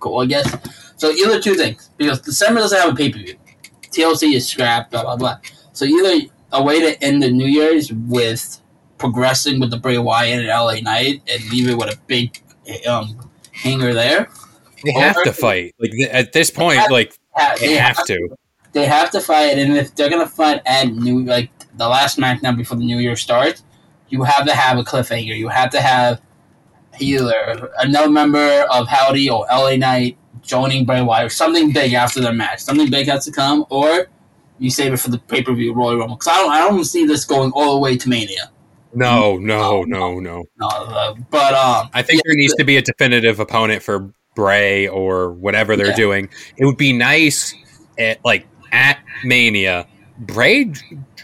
cool, 0.00 0.20
I 0.20 0.26
guess. 0.26 0.54
So 0.96 1.10
either 1.10 1.40
two 1.40 1.54
things 1.54 1.90
because 1.96 2.20
December 2.20 2.60
doesn't 2.60 2.78
have 2.78 2.92
a 2.92 2.94
pay 2.94 3.10
per 3.10 3.18
view, 3.18 3.36
TLC 3.84 4.34
is 4.34 4.46
scrapped, 4.46 4.90
blah 4.90 5.04
blah 5.04 5.16
blah. 5.16 5.38
So 5.72 5.86
either 5.86 6.26
a 6.52 6.62
way 6.62 6.80
to 6.80 7.02
end 7.02 7.22
the 7.22 7.30
New 7.30 7.46
Year's 7.46 7.90
with 7.92 8.60
progressing 8.98 9.60
with 9.60 9.70
the 9.70 9.76
Bray 9.76 9.98
Wyatt 9.98 10.40
and 10.40 10.48
LA 10.48 10.80
Knight 10.80 11.22
and 11.28 11.50
leave 11.50 11.68
it 11.68 11.76
with 11.76 11.94
a 11.94 11.98
big 12.06 12.42
um 12.88 13.30
hanger 13.52 13.92
there. 13.94 14.28
they 14.84 14.92
have 14.92 15.16
to 15.24 15.32
fight 15.32 15.74
like 15.78 15.92
at 16.10 16.32
this 16.32 16.50
point 16.50 16.78
like 16.90 17.18
Ha- 17.36 17.56
they 17.58 17.74
have 17.74 18.04
to 18.06 18.36
they 18.72 18.86
have 18.86 19.10
to 19.12 19.20
fight, 19.20 19.56
and 19.58 19.76
if 19.76 19.94
they're 19.94 20.10
gonna 20.10 20.26
fight 20.28 20.60
at 20.66 20.88
new 20.88 21.24
like 21.24 21.50
the 21.76 21.88
last 21.88 22.18
SmackDown 22.18 22.56
before 22.56 22.76
the 22.76 22.84
New 22.84 22.98
Year 22.98 23.16
starts, 23.16 23.64
you 24.08 24.22
have 24.24 24.46
to 24.46 24.54
have 24.54 24.78
a 24.78 24.82
cliffhanger. 24.82 25.36
You 25.36 25.48
have 25.48 25.70
to 25.70 25.80
have 25.80 26.20
either 27.00 27.70
another 27.78 28.10
member 28.10 28.66
of 28.70 28.86
Howdy 28.88 29.30
or 29.30 29.46
LA 29.50 29.76
Knight 29.76 30.18
joining 30.42 30.84
Bray 30.84 31.02
Wyatt, 31.02 31.26
or 31.26 31.30
something 31.30 31.72
big 31.72 31.92
after 31.94 32.20
their 32.20 32.32
match. 32.32 32.60
Something 32.60 32.90
big 32.90 33.06
has 33.08 33.24
to 33.24 33.32
come, 33.32 33.64
or 33.70 34.08
you 34.58 34.70
save 34.70 34.92
it 34.92 34.98
for 34.98 35.10
the 35.10 35.18
pay 35.18 35.42
per 35.42 35.54
view 35.54 35.72
Royal 35.72 35.98
Rumble. 35.98 36.16
Because 36.16 36.28
I 36.28 36.36
don't, 36.36 36.52
I 36.52 36.58
don't 36.58 36.84
see 36.84 37.06
this 37.06 37.24
going 37.24 37.52
all 37.52 37.74
the 37.74 37.80
way 37.80 37.96
to 37.96 38.08
Mania. 38.08 38.50
No 38.94 39.36
no 39.38 39.82
no 39.82 40.18
no 40.20 40.44
No, 40.56 40.66
uh, 40.68 41.14
but 41.30 41.54
um, 41.54 41.88
I 41.92 42.02
think 42.02 42.22
there 42.24 42.34
needs 42.34 42.54
to 42.54 42.64
be 42.64 42.76
a 42.76 42.82
definitive 42.82 43.40
opponent 43.40 43.82
for 43.82 44.10
Bray 44.34 44.88
or 44.88 45.32
whatever 45.32 45.76
they're 45.76 45.88
Yeah. 45.88 45.96
doing. 45.96 46.28
It 46.56 46.64
would 46.66 46.76
be 46.76 46.92
nice 46.92 47.54
at 47.98 48.24
like 48.24 48.46
at 48.72 48.98
Mania. 49.24 49.86
Bray 50.18 50.72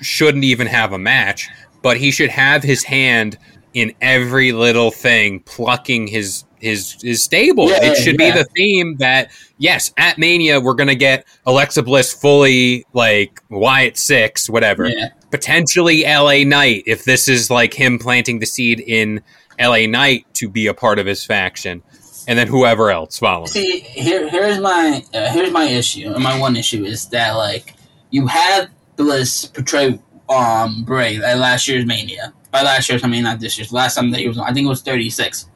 shouldn't 0.00 0.44
even 0.44 0.66
have 0.66 0.92
a 0.92 0.98
match, 0.98 1.48
but 1.82 1.96
he 1.96 2.10
should 2.10 2.30
have 2.30 2.62
his 2.62 2.82
hand 2.82 3.38
in 3.74 3.92
every 4.00 4.52
little 4.52 4.90
thing, 4.90 5.40
plucking 5.40 6.06
his 6.08 6.44
his 6.58 6.96
his 7.02 7.22
stable. 7.22 7.70
Yeah, 7.70 7.78
it 7.84 7.96
should 7.96 8.20
yeah. 8.20 8.32
be 8.34 8.38
the 8.38 8.44
theme 8.56 8.96
that 8.98 9.30
yes, 9.58 9.92
at 9.96 10.18
Mania 10.18 10.60
we're 10.60 10.74
gonna 10.74 10.94
get 10.94 11.26
Alexa 11.46 11.82
Bliss 11.82 12.12
fully 12.12 12.84
like 12.92 13.40
Wyatt 13.50 13.96
six, 13.96 14.50
whatever 14.50 14.88
yeah. 14.88 15.08
Potentially 15.30 16.04
LA 16.04 16.44
Knight 16.44 16.84
if 16.86 17.04
this 17.04 17.28
is 17.28 17.50
like 17.50 17.74
him 17.74 17.98
planting 17.98 18.38
the 18.38 18.46
seed 18.46 18.80
in 18.80 19.22
LA 19.60 19.86
Knight 19.86 20.26
to 20.34 20.48
be 20.48 20.66
a 20.66 20.74
part 20.74 20.98
of 20.98 21.06
his 21.06 21.24
faction, 21.24 21.82
and 22.26 22.38
then 22.38 22.46
whoever 22.46 22.90
else 22.90 23.18
follow. 23.18 23.46
See, 23.46 23.80
here, 23.80 24.28
here's 24.28 24.58
my, 24.58 25.02
uh, 25.14 25.30
here's 25.32 25.52
my 25.52 25.64
issue. 25.64 26.12
And 26.12 26.22
my 26.22 26.38
one 26.38 26.56
issue 26.56 26.84
is 26.84 27.08
that 27.08 27.32
like 27.32 27.74
you 28.10 28.26
had 28.26 28.68
Bliss 28.96 29.46
portray 29.46 29.98
um 30.28 30.84
Bray 30.84 31.16
at 31.16 31.38
last 31.38 31.68
year's 31.68 31.84
Mania. 31.84 32.32
By 32.50 32.62
last 32.62 32.88
year's, 32.88 33.04
I 33.04 33.08
mean 33.08 33.24
not 33.24 33.40
this 33.40 33.58
year's. 33.58 33.72
Last 33.72 33.94
time 33.94 34.10
that 34.10 34.20
he 34.20 34.28
was, 34.28 34.38
on, 34.38 34.48
I 34.48 34.52
think 34.52 34.66
it 34.66 34.68
was 34.68 34.82
36. 34.82 35.48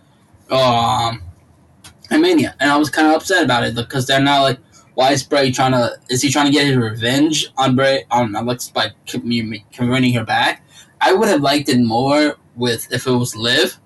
Um, 0.50 1.22
at 2.10 2.20
Mania, 2.20 2.54
and 2.60 2.70
I 2.70 2.76
was 2.76 2.90
kind 2.90 3.08
of 3.08 3.14
upset 3.14 3.44
about 3.44 3.64
it 3.64 3.74
because 3.74 4.06
they're 4.06 4.20
not 4.20 4.42
like, 4.42 4.58
why 4.94 5.12
is 5.12 5.22
Bray 5.22 5.50
trying 5.50 5.72
to? 5.72 5.98
Is 6.08 6.22
he 6.22 6.30
trying 6.30 6.46
to 6.46 6.52
get 6.52 6.66
his 6.66 6.76
revenge 6.76 7.46
on 7.56 7.76
Bray 7.76 8.04
on 8.10 8.34
Alexa 8.34 8.72
by 8.72 8.92
converting 9.06 10.14
her 10.14 10.24
back? 10.24 10.64
I 11.00 11.12
would 11.12 11.28
have 11.28 11.40
liked 11.40 11.68
it 11.68 11.80
more 11.80 12.36
with 12.54 12.90
if 12.92 13.06
it 13.06 13.10
was 13.10 13.34
Liv, 13.34 13.78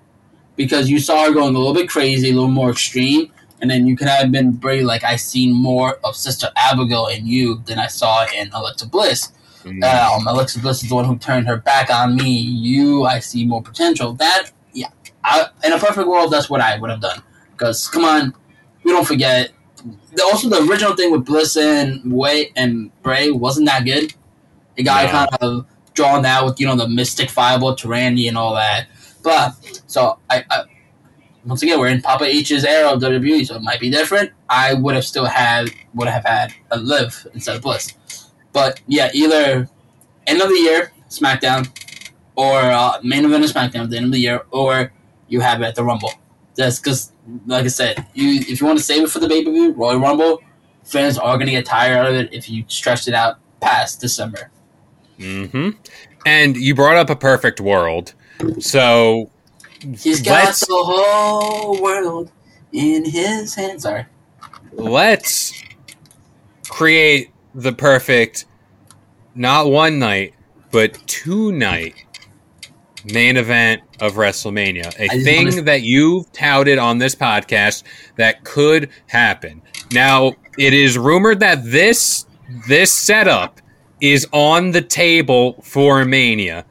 because 0.56 0.90
you 0.90 0.98
saw 0.98 1.24
her 1.24 1.32
going 1.32 1.54
a 1.54 1.58
little 1.58 1.74
bit 1.74 1.88
crazy, 1.88 2.30
a 2.30 2.34
little 2.34 2.50
more 2.50 2.70
extreme, 2.70 3.32
and 3.60 3.70
then 3.70 3.86
you 3.86 3.96
could 3.96 4.08
have 4.08 4.30
been 4.30 4.52
Bray 4.52 4.82
like 4.82 5.02
I 5.02 5.16
seen 5.16 5.52
more 5.52 5.98
of 6.04 6.14
Sister 6.14 6.48
Abigail 6.56 7.06
in 7.06 7.26
you 7.26 7.62
than 7.66 7.78
I 7.78 7.86
saw 7.86 8.26
in 8.34 8.50
Alexa 8.52 8.86
Bliss. 8.86 9.32
Mm. 9.64 9.82
Um, 9.82 10.26
Alexa 10.26 10.60
Bliss 10.60 10.82
is 10.82 10.88
the 10.88 10.94
one 10.94 11.04
who 11.04 11.16
turned 11.18 11.46
her 11.48 11.56
back 11.56 11.90
on 11.90 12.14
me. 12.16 12.30
You, 12.38 13.04
I 13.04 13.18
see 13.18 13.46
more 13.46 13.62
potential. 13.62 14.12
That, 14.14 14.50
yeah, 14.72 14.88
I, 15.24 15.46
in 15.64 15.72
a 15.72 15.78
perfect 15.78 16.06
world, 16.06 16.32
that's 16.32 16.48
what 16.48 16.60
I 16.60 16.78
would 16.78 16.90
have 16.90 17.00
done. 17.00 17.22
Because 17.52 17.88
come 17.88 18.04
on, 18.04 18.34
we 18.84 18.92
don't 18.92 19.06
forget. 19.06 19.52
The, 20.14 20.22
also, 20.24 20.48
the 20.48 20.66
original 20.68 20.94
thing 20.96 21.10
with 21.12 21.24
Bliss 21.24 21.56
and 21.56 22.12
Way 22.12 22.52
and 22.56 22.90
Bray 23.02 23.30
wasn't 23.30 23.66
that 23.66 23.84
good. 23.84 24.14
It 24.76 24.82
got 24.84 25.06
No. 25.06 25.10
kind 25.10 25.28
of 25.40 25.66
drawn 25.94 26.24
out 26.24 26.44
with 26.46 26.60
you 26.60 26.66
know 26.66 26.76
the 26.76 26.88
Mystic 26.88 27.30
Fireball 27.30 27.74
to 27.76 27.88
Randy 27.88 28.28
and 28.28 28.38
all 28.38 28.54
that. 28.54 28.86
But 29.22 29.82
so 29.86 30.18
I, 30.30 30.44
I 30.50 30.64
once 31.44 31.62
again 31.62 31.78
we're 31.78 31.88
in 31.88 32.00
Papa 32.02 32.24
H's 32.24 32.64
era 32.64 32.90
of 32.90 33.00
WWE, 33.00 33.46
so 33.46 33.56
it 33.56 33.62
might 33.62 33.80
be 33.80 33.90
different. 33.90 34.30
I 34.48 34.74
would 34.74 34.94
have 34.94 35.04
still 35.04 35.26
had 35.26 35.70
would 35.94 36.08
have 36.08 36.24
had 36.24 36.52
a 36.70 36.78
Liv 36.78 37.26
instead 37.34 37.56
of 37.56 37.62
Bliss. 37.62 37.94
But 38.52 38.80
yeah, 38.86 39.10
either 39.12 39.68
end 40.26 40.40
of 40.42 40.48
the 40.48 40.54
year 40.54 40.92
SmackDown 41.08 41.68
or 42.36 42.60
uh, 42.60 42.98
main 43.02 43.24
event 43.24 43.44
of 43.44 43.50
SmackDown 43.50 43.84
at 43.84 43.90
the 43.90 43.96
end 43.96 44.06
of 44.06 44.12
the 44.12 44.18
year, 44.20 44.42
or 44.50 44.92
you 45.28 45.40
have 45.40 45.60
it 45.60 45.64
at 45.64 45.74
the 45.74 45.82
Rumble. 45.82 46.12
That's 46.54 46.78
because, 46.78 47.12
like 47.46 47.64
I 47.64 47.68
said, 47.68 48.06
you 48.14 48.40
if 48.40 48.60
you 48.60 48.66
want 48.66 48.78
to 48.78 48.84
save 48.84 49.04
it 49.04 49.10
for 49.10 49.18
the 49.18 49.28
pay 49.28 49.44
per 49.44 49.50
view 49.50 49.72
Royal 49.72 49.98
Rumble, 49.98 50.40
fans 50.84 51.18
are 51.18 51.36
gonna 51.38 51.50
get 51.50 51.66
tired 51.66 51.96
out 51.96 52.06
of 52.06 52.14
it 52.14 52.32
if 52.32 52.48
you 52.48 52.64
stretch 52.68 53.08
it 53.08 53.14
out 53.14 53.38
past 53.60 54.00
December. 54.00 54.50
hmm 55.18 55.70
And 56.26 56.56
you 56.56 56.74
brought 56.74 56.96
up 56.96 57.10
a 57.10 57.16
perfect 57.16 57.60
world, 57.60 58.14
so 58.58 59.30
He's 59.80 60.20
got 60.22 60.54
the 60.54 60.66
whole 60.70 61.80
world 61.80 62.32
in 62.72 63.04
his 63.04 63.54
hands. 63.54 63.82
Sorry. 63.82 64.06
let's 64.72 65.52
create 66.68 67.30
the 67.54 67.72
perfect, 67.72 68.44
not 69.34 69.70
one 69.70 69.98
night, 69.98 70.34
but 70.70 70.94
two 71.06 71.52
night 71.52 71.94
main 73.04 73.36
event 73.36 73.82
of 74.00 74.14
WrestleMania. 74.14 74.86
A 74.98 75.08
thing 75.22 75.48
wanna- 75.48 75.62
that 75.62 75.82
you've 75.82 76.30
touted 76.32 76.78
on 76.78 76.98
this 76.98 77.14
podcast 77.14 77.82
that 78.16 78.44
could 78.44 78.88
happen. 79.06 79.62
Now, 79.92 80.34
it 80.58 80.74
is 80.74 80.98
rumored 80.98 81.40
that 81.40 81.64
this 81.64 82.24
this 82.66 82.90
setup 82.90 83.60
is 84.00 84.26
on 84.32 84.70
the 84.70 84.80
table 84.80 85.60
for 85.62 86.04
Mania. 86.04 86.64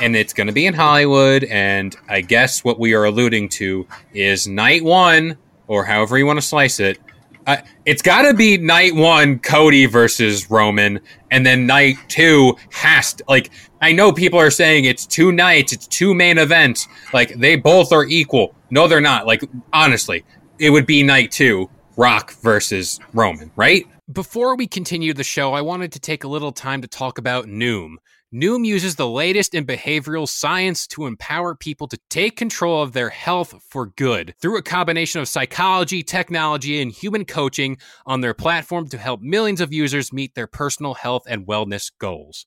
And 0.00 0.16
it's 0.16 0.32
going 0.32 0.46
to 0.46 0.52
be 0.52 0.66
in 0.66 0.74
Hollywood. 0.74 1.44
And 1.44 1.94
I 2.08 2.20
guess 2.22 2.64
what 2.64 2.80
we 2.80 2.94
are 2.94 3.04
alluding 3.04 3.50
to 3.50 3.86
is 4.14 4.48
night 4.48 4.82
one, 4.82 5.36
or 5.66 5.84
however 5.84 6.16
you 6.16 6.26
want 6.26 6.38
to 6.38 6.46
slice 6.46 6.80
it, 6.80 6.98
Uh, 7.46 7.56
it's 7.84 8.02
got 8.02 8.22
to 8.22 8.34
be 8.34 8.58
night 8.58 8.94
one, 8.94 9.38
Cody 9.38 9.86
versus 9.86 10.50
Roman, 10.50 11.00
and 11.30 11.44
then 11.44 11.66
night 11.66 11.96
two 12.08 12.56
has 12.70 13.14
to 13.14 13.24
like. 13.28 13.50
I 13.82 13.92
know 13.92 14.12
people 14.12 14.38
are 14.38 14.50
saying 14.50 14.84
it's 14.84 15.06
two 15.06 15.32
nights, 15.32 15.72
it's 15.72 15.86
two 15.86 16.14
main 16.14 16.36
events, 16.36 16.86
like 17.14 17.34
they 17.38 17.56
both 17.56 17.92
are 17.92 18.04
equal. 18.04 18.54
No, 18.70 18.86
they're 18.86 19.00
not. 19.00 19.26
Like 19.26 19.42
honestly, 19.72 20.24
it 20.58 20.70
would 20.70 20.86
be 20.86 21.02
night 21.02 21.30
two, 21.30 21.70
Rock 21.96 22.32
versus 22.42 23.00
Roman, 23.14 23.50
right? 23.56 23.86
Before 24.12 24.56
we 24.56 24.66
continue 24.66 25.14
the 25.14 25.24
show, 25.24 25.52
I 25.52 25.60
wanted 25.60 25.92
to 25.92 26.00
take 26.00 26.24
a 26.24 26.28
little 26.28 26.52
time 26.52 26.82
to 26.82 26.88
talk 26.88 27.16
about 27.16 27.46
Noom. 27.46 27.96
Noom 28.32 28.64
uses 28.64 28.94
the 28.94 29.08
latest 29.08 29.56
in 29.56 29.66
behavioral 29.66 30.28
science 30.28 30.86
to 30.86 31.06
empower 31.06 31.56
people 31.56 31.88
to 31.88 31.98
take 32.10 32.36
control 32.36 32.80
of 32.80 32.92
their 32.92 33.08
health 33.10 33.60
for 33.68 33.86
good 33.86 34.36
through 34.40 34.56
a 34.56 34.62
combination 34.62 35.20
of 35.20 35.26
psychology, 35.26 36.04
technology, 36.04 36.80
and 36.80 36.92
human 36.92 37.24
coaching 37.24 37.76
on 38.06 38.20
their 38.20 38.32
platform 38.32 38.88
to 38.90 38.98
help 38.98 39.20
millions 39.20 39.60
of 39.60 39.72
users 39.72 40.12
meet 40.12 40.36
their 40.36 40.46
personal 40.46 40.94
health 40.94 41.24
and 41.26 41.44
wellness 41.44 41.90
goals. 41.98 42.46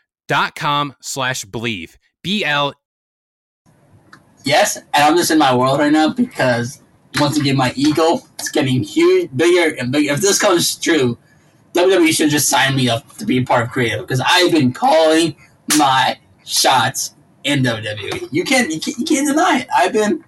dot 0.31 0.55
com 0.55 0.95
slash 1.01 1.43
believe. 1.43 1.97
B 2.23 2.45
L. 2.45 2.73
Yes, 4.45 4.77
and 4.77 5.03
I'm 5.03 5.17
just 5.17 5.29
in 5.29 5.37
my 5.37 5.53
world 5.53 5.79
right 5.79 5.91
now 5.91 6.13
because 6.13 6.81
once 7.19 7.37
again 7.37 7.57
my 7.57 7.73
ego 7.75 8.21
is 8.39 8.47
getting 8.47 8.81
huge, 8.81 9.29
bigger 9.35 9.75
and 9.75 9.91
bigger. 9.91 10.13
If 10.13 10.21
this 10.21 10.39
comes 10.39 10.77
true, 10.77 11.17
WWE 11.73 12.13
should 12.13 12.29
just 12.29 12.47
sign 12.47 12.77
me 12.77 12.87
up 12.87 13.17
to 13.17 13.25
be 13.25 13.39
a 13.39 13.43
part 13.43 13.63
of 13.63 13.71
creative 13.71 14.07
because 14.07 14.21
I've 14.25 14.53
been 14.53 14.71
calling 14.71 15.35
my 15.77 16.17
shots 16.45 17.13
in 17.43 17.61
WWE. 17.63 18.29
You 18.31 18.45
can't, 18.45 18.71
you 18.71 18.79
can't, 18.79 18.97
you 18.99 19.03
can't 19.03 19.27
deny 19.27 19.59
it. 19.59 19.67
I've 19.75 19.91
been 19.91 20.23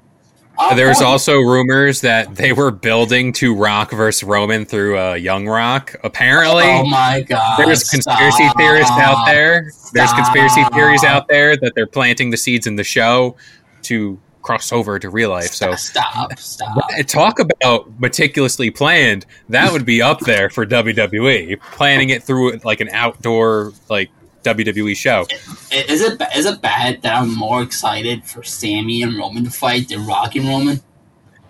there's 0.76 1.02
also 1.02 1.40
rumors 1.40 2.02
that 2.02 2.36
they 2.36 2.54
were 2.54 2.72
building 2.72 3.34
to 3.34 3.56
Rock 3.56 3.92
versus 3.92 4.24
Roman 4.24 4.66
through 4.66 5.00
uh, 5.00 5.14
Young 5.14 5.48
Rock. 5.48 5.96
Apparently, 6.04 6.66
oh 6.66 6.86
my 6.86 7.22
god! 7.22 7.58
There's 7.58 7.90
conspiracy 7.90 8.44
stop, 8.46 8.58
theorists 8.58 8.98
out 8.98 9.26
there. 9.26 9.72
There's 9.94 10.14
conspiracy 10.14 10.64
theories 10.74 11.04
out 11.04 11.28
there 11.28 11.58
that 11.58 11.74
they're 11.76 11.88
planting 11.88 12.30
the 12.30 12.38
seeds 12.38 12.68
in 12.68 12.76
the 12.76 12.84
show 12.84 13.36
to 13.84 14.20
cross 14.44 14.72
over 14.72 15.00
to 15.00 15.10
real 15.10 15.32
life. 15.32 15.52
So 15.52 15.74
stop, 15.76 16.38
stop. 16.38 16.78
Talk 17.08 17.40
about 17.40 18.00
meticulously 18.00 18.70
planned. 18.70 19.26
That 19.50 19.72
would 19.72 19.86
be 19.86 20.02
up 20.02 20.20
there 20.20 20.50
for 20.50 20.66
WWE. 20.66 21.60
Planning 21.72 22.10
it 22.10 22.24
through 22.24 22.58
like 22.64 22.82
an 22.82 22.90
outdoor 22.90 23.74
like 23.90 24.12
WWE 24.44 24.96
show. 24.96 25.26
Is 25.72 26.02
it 26.02 26.22
is 26.36 26.46
it 26.46 26.62
bad 26.62 27.02
that 27.02 27.16
I'm 27.16 27.36
more 27.36 27.62
excited 27.62 28.24
for 28.26 28.44
Sami 28.44 29.04
and 29.04 29.18
Roman 29.18 29.46
to 29.46 29.52
fight 29.52 29.90
than 29.90 30.06
Rock 30.06 30.36
and 30.36 30.48
Roman? 30.48 30.82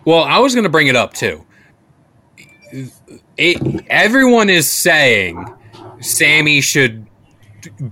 Well, 0.06 0.24
I 0.24 0.40
was 0.40 0.54
going 0.54 0.64
to 0.64 0.70
bring 0.70 0.88
it 0.88 0.96
up 0.96 1.14
too. 1.14 1.46
It, 3.38 3.86
everyone 3.88 4.50
is 4.50 4.70
saying 4.70 5.46
Sami 6.02 6.62
should 6.62 7.08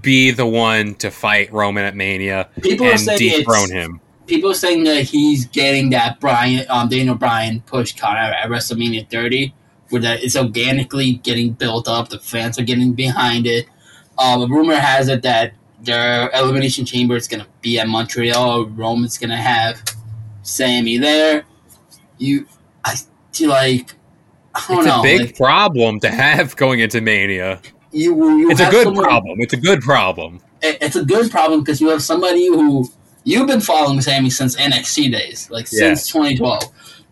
be 0.02 0.32
the 0.32 0.46
one 0.46 0.96
to 0.96 1.12
fight 1.12 1.52
Roman 1.52 1.86
at 1.86 1.96
Mania 1.96 2.50
people 2.62 2.88
and 2.88 3.06
dethrone 3.18 3.72
him. 3.72 4.02
People 4.28 4.52
are 4.52 4.56
saying 4.56 4.84
that 4.86 5.04
he's 5.04 5.46
getting 5.46 5.90
that 5.92 6.20
Brian, 6.20 6.66
um, 6.70 6.90
Daniel 6.90 7.16
Bryan 7.16 7.62
push 7.62 7.96
card 7.96 8.18
at 8.18 8.48
WrestleMania 8.50 9.10
30, 9.10 9.54
where 9.90 10.02
that 10.02 10.24
it's 10.24 10.36
organically 10.36 11.14
getting 11.14 11.52
built 11.54 11.88
up. 11.88 12.10
The 12.10 12.20
fans 12.20 12.58
are 12.60 12.64
getting 12.64 12.94
behind 12.94 13.48
it 13.48 13.68
um, 14.22 14.44
a 14.44 14.48
rumor 14.48 14.76
has 14.76 15.08
it 15.08 15.24
that 15.24 15.54
their 15.82 16.30
elimination 16.34 16.86
chamber 16.86 17.16
is 17.16 17.28
going 17.28 17.42
to 17.42 17.48
be 17.62 17.80
at 17.80 17.88
Montreal. 17.88 18.68
Rome 18.68 19.04
is 19.04 19.18
going 19.18 19.32
to 19.32 19.38
have 19.38 19.82
Sami 20.44 20.98
there. 20.98 21.44
You, 22.20 22.46
I 22.86 22.96
feel 23.34 23.50
like 23.50 23.96
I 24.54 24.64
don't 24.68 24.78
it's 24.80 24.88
know. 24.88 25.00
a 25.00 25.04
big 25.04 25.22
like, 25.22 25.36
problem 25.36 26.00
to 26.02 26.10
have 26.10 26.56
going 26.56 26.82
into 26.82 27.02
Mania. 27.02 27.62
You, 27.92 28.38
you 28.38 28.52
it's 28.52 28.60
a 28.62 28.70
good 28.70 28.96
problem. 28.96 29.42
It's 29.42 29.54
a 29.54 29.58
good 29.58 29.82
problem. 29.82 30.40
It, 30.62 30.78
it's 30.82 30.96
a 30.96 31.04
good 31.04 31.32
problem 31.32 31.62
because 31.62 31.82
you 31.82 31.90
have 31.90 32.04
somebody 32.04 32.48
who 32.48 32.88
you've 33.24 33.48
been 33.48 33.60
following 33.60 34.00
Sami 34.02 34.30
since 34.30 34.56
NXT 34.56 35.12
days, 35.12 35.50
like 35.50 35.68
since 35.68 36.08
2012. 36.08 36.64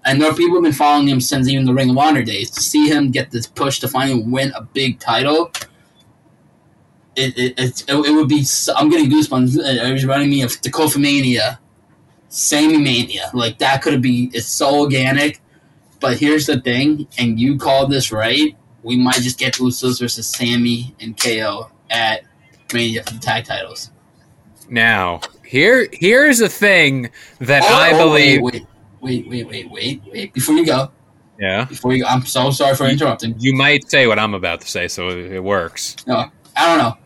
And 0.06 0.22
there 0.22 0.32
are 0.32 0.36
people 0.36 0.56
who've 0.56 0.64
been 0.64 0.72
following 0.72 1.08
him 1.10 1.20
since 1.20 1.50
even 1.50 1.66
the 1.66 1.74
Ring 1.74 1.90
of 1.90 1.98
Honor 1.98 2.24
days. 2.24 2.52
To 2.52 2.62
see 2.62 2.88
him 2.88 3.12
get 3.12 3.32
this 3.32 3.48
push 3.48 3.80
to 3.80 3.88
finally 3.88 4.24
win 4.24 4.54
a 4.56 4.62
big 4.62 5.00
title 5.00 5.52
it, 7.20 7.38
it, 7.38 7.60
it, 7.60 7.90
it 7.90 8.12
would 8.12 8.28
be. 8.28 8.46
I'm 8.76 8.90
getting 8.90 9.10
goosebumps. 9.10 9.58
Uh, 9.58 9.88
it 9.88 9.94
was 9.94 10.04
reminding 10.04 10.30
me 10.30 10.42
of 10.42 10.52
Takofa 10.52 11.00
Mania, 11.00 11.60
Sami 12.30 12.78
Mania. 12.78 13.30
Like 13.34 13.58
that 13.60 13.82
could 13.82 14.02
be. 14.02 14.32
It's 14.34 14.48
so 14.48 14.80
organic. 14.80 15.42
But 16.00 16.18
here's 16.18 16.46
the 16.46 16.62
thing, 16.62 17.08
and 17.18 17.40
you 17.40 17.58
called 17.58 17.92
this 17.92 18.12
right. 18.12 18.56
We 18.84 18.96
might 18.96 19.16
just 19.16 19.38
get 19.38 19.56
Usos 19.56 20.00
versus 20.00 20.28
Sami 20.28 20.96
and 21.02 21.20
KO 21.22 21.70
at 21.90 22.24
Mania 22.74 23.04
for 23.04 23.14
the 23.14 23.20
tag 23.20 23.46
titles. 23.46 23.92
Now, 24.70 25.20
here 25.44 25.90
here's 25.92 26.40
a 26.40 26.50
thing 26.50 27.10
that 27.40 27.64
oh, 27.64 27.68
I 27.68 27.92
oh, 27.94 28.08
believe. 28.08 28.42
Wait, 28.42 28.66
wait, 29.02 29.28
wait, 29.28 29.48
wait, 29.48 29.70
wait, 29.70 30.02
wait. 30.06 30.34
Before 30.34 30.56
you 30.56 30.66
go. 30.66 30.92
Yeah. 31.40 31.66
Before 31.66 31.94
you, 31.94 32.04
go, 32.04 32.10
I'm 32.10 32.26
so 32.26 32.52
sorry 32.52 32.76
for 32.76 32.86
interrupting. 32.86 33.36
You 33.40 33.54
might 33.54 33.90
say 33.90 34.08
what 34.08 34.20
I'm 34.20 34.34
about 34.34 34.62
to 34.62 34.68
say, 34.68 34.88
so 34.90 35.10
it 35.10 35.42
works. 35.42 35.96
No, 36.06 36.30
I 36.56 36.66
don't 36.68 36.78
know. 36.78 36.98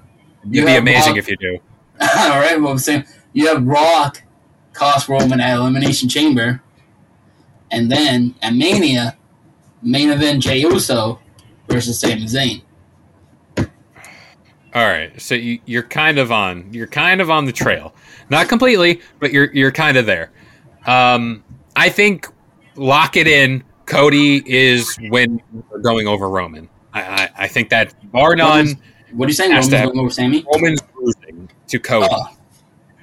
It'd 0.52 0.66
be 0.66 0.76
amazing 0.76 1.14
Rock, 1.14 1.18
if 1.18 1.28
you 1.30 1.38
do. 1.38 1.60
all 2.02 2.40
right, 2.40 2.60
well, 2.60 2.72
I'm 2.72 2.78
saying 2.78 3.06
you 3.34 3.48
have 3.48 3.66
Rock 3.66 4.22
cost 4.74 5.08
Roman 5.08 5.40
at 5.40 5.58
Elimination 5.58 6.10
Chamber, 6.10 6.62
and 7.72 7.92
then 7.92 8.36
at 8.42 8.54
Mania, 8.54 9.18
main 9.82 10.10
event 10.10 10.44
Jey 10.44 10.60
Uso 10.60 11.20
versus 11.68 12.00
Sami 12.00 12.26
Zayn. 12.26 12.62
All 14.76 14.84
right, 14.88 15.20
so 15.22 15.36
you, 15.36 15.60
you're 15.66 15.84
kind 15.84 16.18
of 16.18 16.32
on 16.32 16.74
you're 16.74 16.88
kind 16.88 17.22
of 17.22 17.30
on 17.30 17.46
the 17.46 17.52
trail, 17.52 17.94
not 18.30 18.50
completely, 18.50 19.02
but 19.20 19.32
you're 19.32 19.54
you're 19.54 19.72
kind 19.72 19.98
of 19.98 20.06
there. 20.06 20.32
Um, 20.88 21.44
I 21.76 21.90
think 21.90 22.28
lock 22.76 23.16
it 23.16 23.28
in. 23.28 23.64
Cody 23.86 24.42
is 24.46 24.98
when 25.10 25.42
going 25.82 26.08
over 26.08 26.30
Roman. 26.30 26.70
I, 26.94 27.02
I, 27.02 27.30
I 27.40 27.48
think 27.48 27.70
that 27.70 27.94
bar 28.12 28.36
none. 28.36 28.78
What 29.13 29.26
are 29.26 29.30
you 29.30 29.36
saying? 29.36 29.52
Roman's 29.52 29.69
going 29.69 29.99
over 29.99 30.10
Sami? 30.10 30.45
Roman's 30.54 30.82
losing 30.99 31.49
to 31.67 31.80
Cody. 31.80 32.08
Uh, 32.10 32.26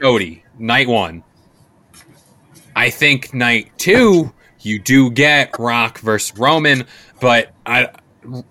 Cody, 0.00 0.44
night 0.58 0.88
one. 0.88 1.22
I 2.74 2.90
think 2.90 3.34
night 3.34 3.70
two, 3.78 4.32
you 4.60 4.78
do 4.78 5.10
get 5.10 5.58
Rock 5.58 5.98
versus 6.00 6.36
Roman, 6.38 6.86
but 7.20 7.52
I 7.66 7.90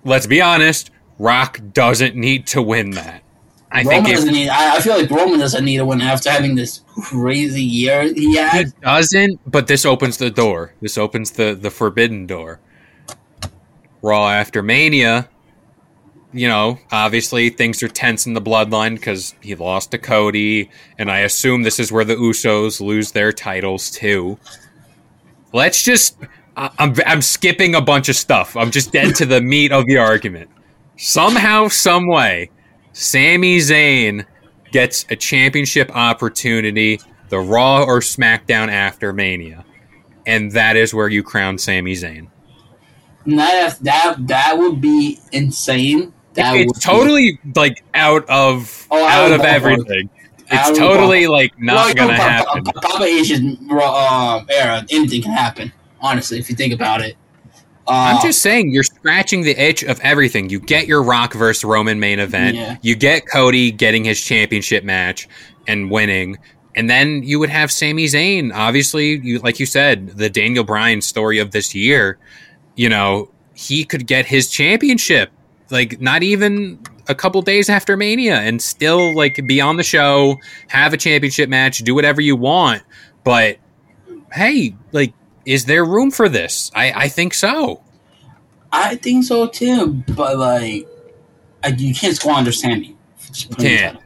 let's 0.04 0.28
be 0.28 0.42
honest, 0.42 0.92
Rock 1.18 1.60
doesn't 1.74 2.16
need 2.16 2.48
to 2.48 2.62
win 2.62 2.92
that. 2.92 3.24
I 3.72 3.84
Roman 3.84 4.06
think 4.06 4.08
if 4.10 4.16
doesn't 4.16 4.34
need. 4.34 4.50
I, 4.50 4.78
I 4.78 4.80
feel 4.82 4.98
like 4.98 5.10
Roman 5.10 5.40
doesn't 5.40 5.64
need 5.64 5.78
a 5.78 5.86
win 5.86 6.02
after 6.02 6.30
having 6.30 6.56
this 6.56 6.82
crazy 6.88 7.64
year 7.64 8.04
he 8.04 8.36
he 8.36 8.66
doesn't, 8.82 9.40
but 9.50 9.68
this 9.68 9.86
opens 9.86 10.18
the 10.18 10.32
door. 10.32 10.74
This 10.82 10.98
opens 10.98 11.32
the 11.32 11.56
the 11.56 11.70
forbidden 11.70 12.26
door. 12.26 12.60
Raw 14.02 14.30
after 14.30 14.64
Mania, 14.64 15.30
you 16.32 16.48
know, 16.48 16.78
obviously 16.92 17.50
things 17.50 17.82
are 17.82 17.88
tense 17.88 18.26
in 18.26 18.34
the 18.34 18.42
bloodline 18.42 18.96
because 18.96 19.34
he 19.42 19.56
lost 19.56 19.92
to 19.92 19.98
Cody, 19.98 20.70
and 20.98 21.10
I 21.10 21.20
assume 21.20 21.64
this 21.64 21.80
is 21.80 21.92
where 21.92 22.06
the 22.06 22.16
Usos 22.16 22.80
lose 22.82 23.12
their 23.12 23.32
titles 23.32 23.90
too. 23.90 24.38
Let's 25.54 25.84
just. 25.84 26.18
I- 26.58 26.72
I'm, 26.78 26.94
I'm 27.06 27.22
skipping 27.22 27.74
a 27.76 27.82
bunch 27.82 28.10
of 28.10 28.16
stuff. 28.16 28.56
I'm 28.58 28.70
just 28.72 28.92
dead 28.92 29.16
to 29.16 29.26
the 29.26 29.42
meat 29.54 29.72
of 29.72 29.86
the 29.86 29.98
argument. 29.98 30.50
Somehow, 30.98 31.70
some 31.70 32.08
way, 32.08 32.52
Sami 32.92 33.58
Zayn 33.60 34.26
gets 34.72 35.06
a 35.10 35.16
championship 35.16 35.90
opportunity, 35.96 37.00
the 37.30 37.40
Raw 37.40 37.84
or 37.84 38.02
SmackDown 38.02 38.68
after 38.70 39.14
Mania, 39.14 39.64
and 40.26 40.52
that 40.52 40.76
is 40.76 40.94
where 40.94 41.08
you 41.08 41.24
crown 41.24 41.58
Sami 41.58 41.94
Zayn. 41.94 42.28
And 43.26 43.40
that 43.40 43.78
that 43.82 44.16
that 44.28 44.58
would 44.58 44.82
be 44.82 45.20
insane. 45.32 46.14
That 46.40 46.52
would 46.54 46.62
it's 46.62 46.80
be- 46.80 46.84
totally 46.84 47.40
like 47.56 47.84
out 47.94 48.28
of 48.30 48.88
Oh, 48.92 49.04
out 49.06 49.12
out 49.12 49.26
of 49.28 49.32
of 49.34 49.38
the 49.42 49.44
ballpark. 49.48 49.54
everything. 49.54 50.10
out 50.52 50.70
It's 50.72 50.80
totally 50.80 51.24
ballpark. 51.24 51.30
like 51.30 51.60
not 51.60 51.76
Well, 51.76 51.94
gonna 51.94 52.14
Pa- 52.18 52.24
Pa- 52.24 52.30
happen. 52.30 52.64
Pa- 52.66 52.72
Papa 52.82 53.04
H's 53.04 53.40
um, 53.40 54.46
era, 54.50 54.86
anything 54.90 55.22
can 55.22 55.32
happen. 55.32 55.72
Honestly, 56.02 56.40
if 56.40 56.50
you 56.50 56.56
think 56.56 56.74
about 56.74 57.02
it. 57.02 57.16
Uh, 57.88 58.14
I'm 58.16 58.22
just 58.22 58.42
saying, 58.44 58.72
you're 58.72 58.84
scratching 58.84 59.42
the 59.42 59.60
itch 59.60 59.84
of 59.84 60.00
everything. 60.02 60.50
You 60.52 60.60
get 60.60 60.86
your 60.88 61.02
Rock 61.02 61.34
versus 61.34 61.64
Roman 61.64 62.00
main 62.00 62.20
event. 62.20 62.56
Yeah. 62.56 62.78
You 62.84 62.96
get 62.96 63.28
Cody 63.28 63.72
getting 63.72 64.04
his 64.04 64.24
championship 64.24 64.84
match 64.84 65.28
and 65.68 65.90
winning, 65.90 66.38
and 66.76 66.88
then 66.88 67.24
you 67.24 67.40
would 67.40 67.50
have 67.50 67.72
Sami 67.72 68.06
Zayn. 68.06 68.54
Obviously, 68.54 69.18
you 69.24 69.40
like 69.40 69.60
you 69.60 69.66
said, 69.66 70.10
the 70.10 70.30
Daniel 70.30 70.64
Bryan 70.64 71.02
story 71.02 71.40
of 71.40 71.50
this 71.52 71.74
year. 71.74 72.20
You 72.76 72.90
know, 72.90 73.30
he 73.56 73.84
could 73.84 74.06
get 74.06 74.26
his 74.28 74.50
championship 74.52 75.32
like 75.72 76.00
not 76.02 76.24
even 76.24 76.80
a 77.08 77.16
couple 77.16 77.42
days 77.42 77.70
after 77.70 77.98
Mania, 77.98 78.36
and 78.38 78.62
still 78.62 79.16
like 79.16 79.40
be 79.48 79.62
on 79.62 79.78
the 79.78 79.84
show, 79.84 80.38
have 80.68 80.94
a 80.94 80.98
championship 80.98 81.50
match, 81.50 81.80
do 81.80 81.96
whatever 81.96 82.22
you 82.22 82.36
want. 82.36 82.84
But 83.24 83.58
hey, 84.32 84.76
like. 84.92 85.14
Is 85.46 85.66
there 85.66 85.84
room 85.84 86.12
for 86.12 86.30
this? 86.30 86.70
I, 86.76 86.92
I 86.92 87.08
think 87.08 87.34
so. 87.34 87.82
I 88.72 88.98
think 88.98 89.24
so 89.24 89.48
too, 89.48 90.04
but 90.10 90.38
like, 90.38 90.88
I, 91.64 91.70
you 91.70 91.96
can't 91.96 92.16
squander 92.16 92.52
Sami. 92.52 92.96
Just 93.32 93.50
put 93.50 93.62
him 93.62 93.78
Can't. 93.78 94.00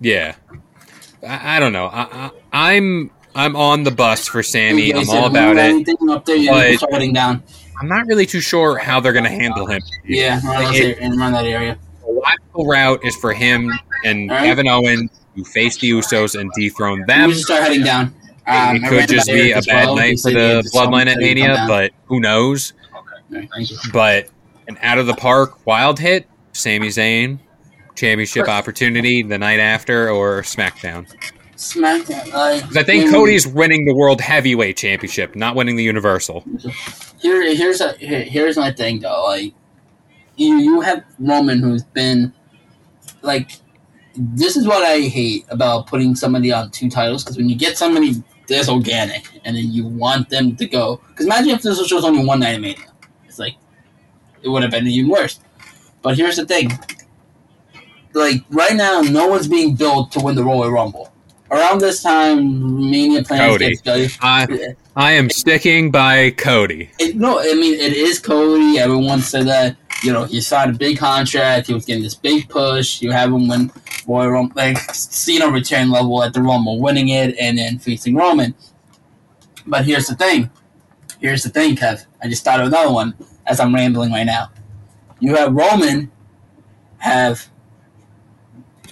Yeah, 0.00 0.34
I, 1.26 1.56
I 1.56 1.60
don't 1.60 1.74
know. 1.74 1.86
I, 1.86 2.30
I, 2.52 2.70
I'm 2.70 3.10
I'm 3.34 3.54
on 3.54 3.82
the 3.82 3.90
bus 3.90 4.28
for 4.28 4.42
Sami. 4.42 4.94
I'm 4.94 5.10
all 5.10 5.26
about 5.26 5.56
it. 5.58 5.86
Up 6.08 6.24
there, 6.24 6.36
you 6.36 6.50
But- 6.50 6.78
start 6.78 7.12
down. 7.12 7.42
I'm 7.80 7.88
not 7.88 8.06
really 8.06 8.26
too 8.26 8.40
sure 8.40 8.78
how 8.78 9.00
they're 9.00 9.12
going 9.12 9.24
to 9.24 9.30
handle 9.30 9.66
him. 9.66 9.80
Yeah, 10.04 10.40
around, 10.46 10.74
It- 10.76 11.00
that, 11.00 11.16
around 11.18 11.32
that 11.32 11.44
area. 11.46 11.78
The 12.04 12.12
logical 12.12 12.66
route 12.66 13.04
is 13.04 13.16
for 13.16 13.32
him 13.32 13.72
and 14.04 14.30
right. 14.30 14.44
Kevin 14.44 14.68
Owens 14.68 15.10
to 15.36 15.44
face 15.44 15.78
the 15.78 15.90
Usos 15.90 16.38
and 16.38 16.50
dethrone 16.54 17.00
We 17.00 17.04
them. 17.06 17.30
should 17.32 17.40
start 17.42 17.62
heading 17.62 17.82
down. 17.84 18.14
Um, 18.46 18.76
it 18.76 18.88
could 18.88 19.08
just 19.08 19.28
be 19.28 19.52
a 19.52 19.62
bad 19.62 19.86
well. 19.86 19.96
Night 19.96 20.18
for 20.20 20.30
the 20.32 20.68
Bloodline 20.74 21.06
at 21.06 21.14
said 21.14 21.22
he'd 21.22 21.38
come 21.38 21.48
Mania, 21.48 21.64
but 21.68 21.92
who 22.06 22.20
knows? 22.20 22.72
You. 23.30 23.48
But 23.92 24.28
an 24.68 24.78
out 24.82 24.98
of 24.98 25.06
the 25.06 25.14
park 25.14 25.64
wild 25.66 25.98
hit, 25.98 26.26
Sami 26.52 26.88
Zayn, 26.88 27.38
championship 27.94 28.48
opportunity 28.48 29.22
the 29.22 29.38
night 29.38 29.60
after 29.60 30.10
or 30.10 30.42
SmackDown. 30.42 31.06
SmackDown. 31.56 32.32
Like, 32.32 32.76
I 32.76 32.82
think 32.82 33.10
Cody's 33.10 33.46
winning 33.46 33.84
the 33.86 33.94
World 33.94 34.20
Heavyweight 34.20 34.76
Championship, 34.76 35.36
not 35.36 35.54
winning 35.54 35.76
the 35.76 35.84
Universal. 35.84 36.44
Here, 37.22 37.54
here's 37.54 37.80
a 37.80 37.92
here, 37.94 38.22
here's 38.22 38.56
my 38.56 38.72
thing 38.72 38.98
though. 38.98 39.24
Like, 39.24 39.54
you 40.36 40.56
you 40.56 40.80
have 40.80 41.04
Roman 41.20 41.60
who's 41.60 41.84
been 41.84 42.32
like, 43.22 43.52
this 44.16 44.56
is 44.56 44.66
what 44.66 44.82
I 44.82 45.02
hate 45.02 45.46
about 45.48 45.86
putting 45.86 46.16
somebody 46.16 46.52
on 46.52 46.70
two 46.72 46.90
titles 46.90 47.22
because 47.22 47.36
when 47.36 47.48
you 47.48 47.56
get 47.56 47.78
somebody 47.78 48.22
that's 48.48 48.68
organic 48.68 49.24
and 49.44 49.56
then 49.56 49.70
you 49.70 49.86
want 49.86 50.28
them 50.28 50.56
to 50.56 50.66
go 50.66 51.00
because 51.08 51.26
imagine 51.26 51.50
if 51.50 51.62
this 51.62 51.78
was 51.78 52.04
only 52.04 52.24
one 52.24 52.40
night 52.40 52.56
of 52.56 52.60
Mania, 52.60 52.92
it's 53.24 53.38
like 53.38 53.54
it 54.42 54.48
would 54.48 54.62
have 54.62 54.72
been 54.72 54.88
even 54.88 55.08
worse. 55.08 55.38
But 56.02 56.16
here's 56.16 56.36
the 56.36 56.44
thing. 56.44 56.70
Like 58.14 58.42
right 58.50 58.74
now, 58.74 59.00
no 59.00 59.28
one's 59.28 59.48
being 59.48 59.76
built 59.76 60.10
to 60.12 60.20
win 60.20 60.34
the 60.34 60.44
Royal 60.44 60.70
Rumble. 60.70 61.12
Around 61.50 61.80
this 61.80 62.02
time, 62.02 62.90
Mania 62.90 63.22
plans 63.22 63.52
Cody. 63.52 63.76
get 63.76 63.84
built. 63.84 64.76
I, 64.94 65.12
am 65.12 65.30
sticking 65.30 65.90
by 65.90 66.30
Cody. 66.32 66.90
It, 66.98 67.16
no, 67.16 67.40
I 67.40 67.54
mean 67.54 67.74
it 67.74 67.94
is 67.94 68.18
Cody. 68.18 68.78
Everyone 68.78 69.20
said 69.20 69.46
that 69.46 69.76
you 70.02 70.12
know 70.12 70.24
he 70.24 70.40
signed 70.40 70.74
a 70.74 70.78
big 70.78 70.98
contract. 70.98 71.68
He 71.68 71.74
was 71.74 71.84
getting 71.84 72.02
this 72.02 72.14
big 72.14 72.48
push. 72.48 73.00
You 73.00 73.10
have 73.10 73.30
him 73.30 73.48
win 73.48 73.72
Royal 74.06 74.30
Rumble, 74.30 74.52
like 74.54 74.78
Cena 74.92 75.48
return 75.48 75.90
level 75.90 76.22
at 76.22 76.34
the 76.34 76.42
Rumble, 76.42 76.78
winning 76.80 77.08
it 77.08 77.36
and 77.40 77.56
then 77.56 77.78
facing 77.78 78.14
Roman. 78.14 78.54
But 79.66 79.84
here's 79.84 80.06
the 80.06 80.16
thing. 80.16 80.50
Here's 81.20 81.42
the 81.42 81.50
thing, 81.50 81.76
Kev. 81.76 82.04
I 82.22 82.28
just 82.28 82.44
thought 82.44 82.60
of 82.60 82.66
another 82.66 82.92
one 82.92 83.14
as 83.46 83.60
I'm 83.60 83.74
rambling 83.74 84.12
right 84.12 84.24
now. 84.24 84.50
You 85.20 85.36
have 85.36 85.54
Roman 85.54 86.10
have 86.98 87.48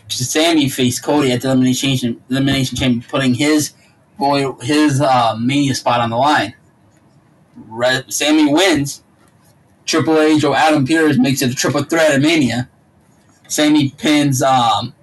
Sami 0.08 0.68
face 0.68 0.98
Cody 0.98 1.32
at 1.32 1.42
the 1.42 1.48
elimination 1.48 2.22
elimination 2.30 2.76
chamber, 2.76 3.04
putting 3.08 3.34
his 3.34 3.72
boy 4.20 4.52
his 4.62 5.00
uh, 5.00 5.36
mania 5.40 5.74
spot 5.74 6.00
on 6.00 6.10
the 6.10 6.16
line. 6.16 6.54
Re- 7.56 8.04
Sami 8.08 8.52
wins. 8.52 9.02
Triple 9.84 10.20
H 10.20 10.44
or 10.44 10.54
Adam 10.54 10.86
Pearce 10.86 11.18
makes 11.18 11.42
it 11.42 11.50
a 11.50 11.54
triple 11.54 11.82
threat 11.82 12.12
at 12.12 12.20
Mania. 12.20 12.68
Sami 13.48 13.90
pins 13.90 14.40
um, 14.40 14.94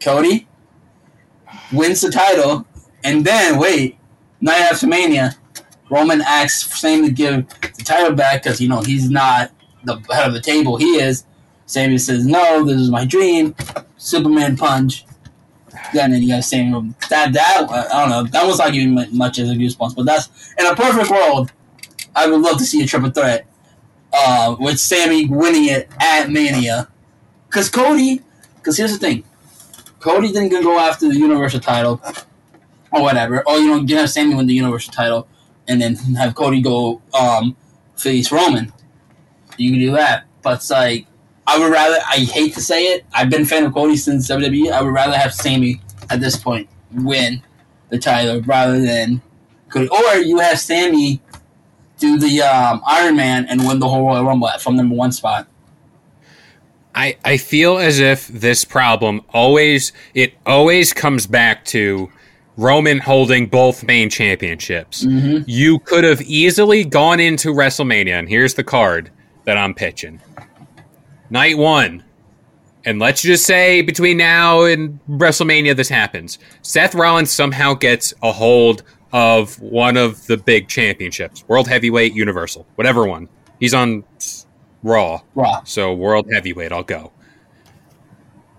Cody, 0.00 0.48
wins 1.72 2.00
the 2.00 2.10
title, 2.10 2.66
and 3.04 3.24
then 3.24 3.58
wait, 3.58 3.96
night 4.40 4.62
after 4.62 4.88
Mania, 4.88 5.36
Roman 5.88 6.20
asks 6.22 6.80
Sami 6.80 7.08
to 7.08 7.14
give 7.14 7.48
the 7.60 7.84
title 7.84 8.16
back 8.16 8.42
because 8.42 8.60
you 8.60 8.68
know 8.68 8.80
he's 8.80 9.08
not 9.08 9.52
the 9.84 9.96
head 10.10 10.26
of 10.26 10.32
the 10.34 10.40
table. 10.40 10.76
He 10.76 11.00
is. 11.00 11.24
Sami 11.66 11.98
says, 11.98 12.26
"No, 12.26 12.64
this 12.64 12.80
is 12.80 12.90
my 12.90 13.04
dream." 13.04 13.54
Superman 13.96 14.56
punch. 14.56 15.04
Then 15.92 16.12
you 16.22 16.28
got 16.28 16.44
Sami. 16.44 16.94
That 17.10 17.32
that 17.32 17.66
I 17.70 18.00
don't 18.00 18.10
know. 18.10 18.24
That 18.24 18.46
was 18.46 18.58
not 18.58 18.72
giving 18.72 18.94
much 19.16 19.38
as 19.38 19.50
a 19.50 19.54
goosebumps, 19.54 19.96
but 19.96 20.06
that's 20.06 20.52
in 20.58 20.66
a 20.66 20.74
perfect 20.74 21.10
world. 21.10 21.52
I 22.14 22.26
would 22.26 22.40
love 22.40 22.58
to 22.58 22.64
see 22.64 22.82
a 22.82 22.86
triple 22.86 23.10
threat 23.10 23.46
uh, 24.12 24.56
with 24.58 24.78
Sami 24.78 25.26
winning 25.26 25.66
it 25.66 25.88
at 26.00 26.30
Mania. 26.30 26.88
Because 27.48 27.68
Cody, 27.68 28.22
because 28.56 28.76
here's 28.76 28.92
the 28.92 28.98
thing 28.98 29.24
Cody 30.00 30.32
didn't 30.32 30.62
go 30.62 30.78
after 30.78 31.08
the 31.08 31.16
Universal 31.16 31.60
title 31.60 32.00
or 32.90 33.02
whatever. 33.02 33.46
Or, 33.46 33.58
you 33.58 33.68
know, 33.68 33.76
you 33.76 33.96
have 33.96 34.10
Sami 34.10 34.34
win 34.34 34.46
the 34.46 34.54
Universal 34.54 34.92
title 34.92 35.28
and 35.68 35.80
then 35.80 35.96
have 36.16 36.34
Cody 36.34 36.60
go 36.60 37.00
um, 37.14 37.56
face 37.96 38.32
Roman. 38.32 38.72
You 39.56 39.70
can 39.70 39.80
do 39.80 39.92
that. 39.92 40.24
But 40.42 40.54
it's 40.54 40.70
like, 40.70 41.06
I 41.46 41.58
would 41.58 41.72
rather, 41.72 41.98
I 42.08 42.18
hate 42.18 42.54
to 42.54 42.60
say 42.60 42.94
it, 42.94 43.04
I've 43.12 43.30
been 43.30 43.42
a 43.42 43.46
fan 43.46 43.64
of 43.64 43.74
Cody 43.74 43.96
since 43.96 44.28
WWE. 44.28 44.72
I 44.72 44.82
would 44.82 44.92
rather 44.92 45.16
have 45.16 45.34
Sami 45.34 45.80
at 46.10 46.20
this 46.20 46.36
point 46.36 46.68
win 46.92 47.42
the 47.88 47.98
title 47.98 48.40
rather 48.42 48.80
than 48.80 49.20
Cody. 49.68 49.88
Or 49.88 50.16
you 50.16 50.38
have 50.38 50.58
Sami 50.58 51.20
do 51.98 52.18
the 52.18 52.42
um, 52.42 52.82
Iron 52.86 53.16
Man 53.16 53.46
and 53.48 53.66
win 53.66 53.78
the 53.78 53.88
whole 53.88 54.06
Royal 54.06 54.24
Rumble 54.24 54.48
from 54.60 54.76
number 54.76 54.94
one 54.94 55.12
spot. 55.12 55.48
I, 56.94 57.16
I 57.24 57.38
feel 57.38 57.78
as 57.78 58.00
if 58.00 58.28
this 58.28 58.64
problem 58.64 59.22
always 59.30 59.92
it 60.12 60.34
always 60.44 60.92
comes 60.92 61.26
back 61.26 61.64
to 61.66 62.12
Roman 62.58 62.98
holding 62.98 63.46
both 63.46 63.82
main 63.82 64.10
championships. 64.10 65.04
Mm-hmm. 65.04 65.44
You 65.46 65.78
could 65.78 66.04
have 66.04 66.20
easily 66.20 66.84
gone 66.84 67.18
into 67.18 67.48
WrestleMania, 67.48 68.18
and 68.18 68.28
here's 68.28 68.54
the 68.54 68.64
card 68.64 69.10
that 69.44 69.56
I'm 69.56 69.72
pitching. 69.74 70.20
Night 71.32 71.56
one. 71.56 72.04
And 72.84 72.98
let's 72.98 73.22
just 73.22 73.46
say 73.46 73.80
between 73.80 74.18
now 74.18 74.64
and 74.64 75.00
WrestleMania 75.08 75.74
this 75.74 75.88
happens. 75.88 76.38
Seth 76.60 76.94
Rollins 76.94 77.30
somehow 77.30 77.72
gets 77.72 78.12
a 78.22 78.30
hold 78.30 78.82
of 79.14 79.58
one 79.62 79.96
of 79.96 80.26
the 80.26 80.36
big 80.36 80.68
championships. 80.68 81.42
World 81.48 81.68
Heavyweight, 81.68 82.12
Universal, 82.12 82.66
whatever 82.74 83.06
one. 83.06 83.30
He's 83.60 83.72
on 83.72 84.04
Raw. 84.82 85.22
Raw. 85.34 85.62
So 85.64 85.94
world 85.94 86.26
heavyweight, 86.30 86.70
I'll 86.70 86.82
go. 86.82 87.12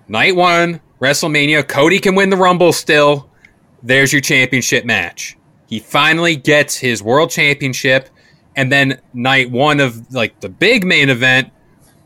Night 0.08 0.36
one, 0.36 0.82
WrestleMania. 1.00 1.68
Cody 1.68 2.00
can 2.00 2.16
win 2.16 2.32
the 2.32 2.38
Rumble 2.38 2.74
still. 2.74 3.30
There's 3.84 4.12
your 4.12 4.22
championship 4.22 4.84
match. 4.84 5.38
He 5.68 5.78
finally 5.78 6.36
gets 6.36 6.76
his 6.76 7.04
world 7.04 7.30
championship, 7.30 8.10
and 8.56 8.72
then 8.72 9.00
night 9.14 9.52
one 9.52 9.80
of 9.80 10.12
like 10.12 10.40
the 10.40 10.50
big 10.50 10.84
main 10.84 11.12
event 11.12 11.53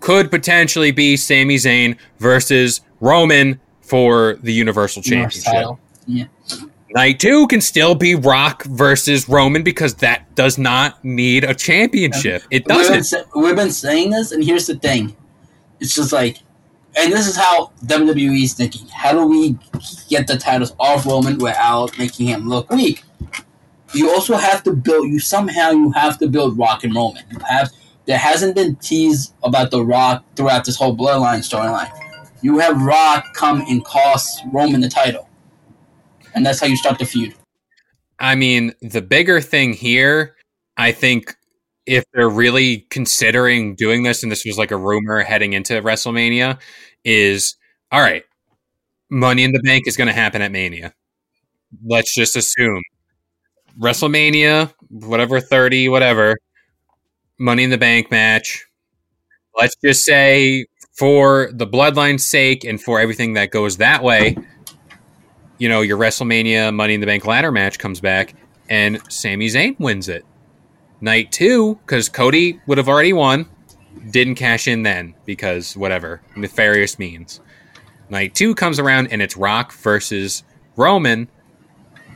could 0.08 0.32
potentially 0.32 0.92
be 0.92 1.18
Sami 1.18 1.58
Zayn 1.58 1.98
versus 2.20 2.80
Roman 3.02 3.60
for 3.82 4.38
the 4.42 4.54
Universal 4.54 5.02
Championship. 5.02 5.78
Yeah. 6.06 6.24
Night 6.92 7.20
two 7.20 7.46
can 7.48 7.60
still 7.60 7.94
be 7.94 8.16
Rock 8.16 8.64
versus 8.64 9.28
Roman 9.28 9.64
because 9.64 9.96
that 9.96 10.34
does 10.34 10.58
not 10.58 11.04
need 11.04 11.44
a 11.44 11.54
championship. 11.54 12.42
It 12.52 12.64
We've 12.70 12.88
been, 12.88 12.98
doesn't. 13.00 13.28
we've 13.36 13.58
been 13.58 13.70
saying 13.72 14.12
this, 14.12 14.32
and 14.32 14.42
here's 14.42 14.66
the 14.68 14.76
thing: 14.76 15.14
it's 15.82 15.94
just 15.94 16.14
like, 16.14 16.38
and 16.98 17.12
this 17.12 17.28
is 17.28 17.36
how 17.36 17.74
WWE 17.86 18.44
is 18.44 18.54
thinking. 18.54 18.88
How 18.88 19.12
do 19.12 19.26
we 19.26 19.58
get 20.08 20.26
the 20.26 20.38
titles 20.38 20.74
off 20.80 21.06
Roman 21.06 21.38
without 21.38 21.98
making 22.00 22.28
him 22.28 22.48
look 22.48 22.70
weak? 22.70 23.04
You 23.94 24.10
also 24.12 24.38
have 24.38 24.64
to 24.64 24.72
build. 24.72 25.10
You 25.10 25.20
somehow 25.20 25.72
you 25.72 25.92
have 25.92 26.18
to 26.20 26.30
build 26.30 26.58
Rock 26.58 26.86
and 26.86 26.96
Roman. 26.96 27.26
You 27.30 27.40
have. 27.40 27.74
There 28.08 28.18
hasn't 28.18 28.56
been 28.56 28.78
teased 28.78 29.34
about 29.44 29.70
the 29.70 29.84
Rock 29.84 30.24
throughout 30.36 30.64
this 30.64 30.78
whole 30.78 30.96
Bloodline 30.96 31.40
storyline. 31.40 31.92
You 32.42 32.58
have 32.60 32.82
Rock 32.82 33.34
come 33.34 33.62
and 33.62 33.84
cost 33.84 34.42
Roman 34.54 34.80
the 34.80 34.90
title, 34.90 35.28
and 36.34 36.46
that's 36.46 36.60
how 36.62 36.68
you 36.68 36.78
start 36.78 37.00
the 37.00 37.06
feud. 37.06 37.36
I 38.20 38.36
mean, 38.36 38.74
the 38.82 39.02
bigger 39.02 39.42
thing 39.42 39.74
here, 39.74 40.36
I 40.78 40.94
think, 40.94 41.36
if 41.86 42.04
they're 42.14 42.30
really 42.30 42.88
considering 42.90 43.76
doing 43.76 44.04
this, 44.04 44.24
and 44.24 44.32
this 44.32 44.46
was 44.46 44.58
like 44.58 44.72
a 44.72 44.78
rumor 44.78 45.22
heading 45.22 45.54
into 45.54 45.74
WrestleMania, 45.82 46.60
is 47.04 47.58
all 47.92 48.02
right, 48.02 48.24
Money 49.10 49.44
in 49.44 49.52
the 49.52 49.62
Bank 49.64 49.84
is 49.86 49.98
going 49.98 50.08
to 50.08 50.14
happen 50.14 50.42
at 50.42 50.52
Mania. 50.52 50.94
Let's 51.86 52.14
just 52.14 52.36
assume 52.36 52.82
WrestleMania, 53.80 54.74
whatever, 54.90 55.40
30, 55.40 55.90
whatever, 55.90 56.38
Money 57.40 57.64
in 57.64 57.70
the 57.70 57.78
Bank 57.78 58.10
match. 58.12 58.66
Let's 59.56 59.76
just 59.84 60.04
say, 60.04 60.66
for 60.94 61.50
the 61.54 61.68
bloodline's 61.68 62.26
sake 62.26 62.64
and 62.64 62.82
for 62.82 63.00
everything 63.00 63.34
that 63.34 63.52
goes 63.52 63.78
that 63.78 64.04
way, 64.04 64.36
you 65.60 65.70
know, 65.70 65.82
your 65.82 65.98
WrestleMania 65.98 66.74
Money 66.74 66.96
in 66.96 67.00
the 67.00 67.06
Bank 67.06 67.26
ladder 67.26 67.52
match 67.52 67.78
comes 67.80 68.00
back 68.02 68.34
and 68.70 69.00
Sami 69.12 69.48
Zayn 69.48 69.80
wins 69.80 70.10
it. 70.10 70.26
Night 71.00 71.32
two, 71.32 71.76
because 71.76 72.10
Cody 72.10 72.60
would 72.66 72.80
have 72.80 72.90
already 72.90 73.14
won, 73.14 73.48
didn't 74.10 74.36
cash 74.36 74.68
in 74.68 74.84
then 74.84 75.14
because 75.26 75.78
whatever, 75.78 76.22
nefarious 76.36 76.98
means. 76.98 77.40
Night 78.10 78.34
two 78.34 78.56
comes 78.56 78.80
around 78.80 79.08
and 79.08 79.22
it's 79.22 79.38
Rock 79.38 79.74
versus 79.74 80.44
Roman, 80.76 81.28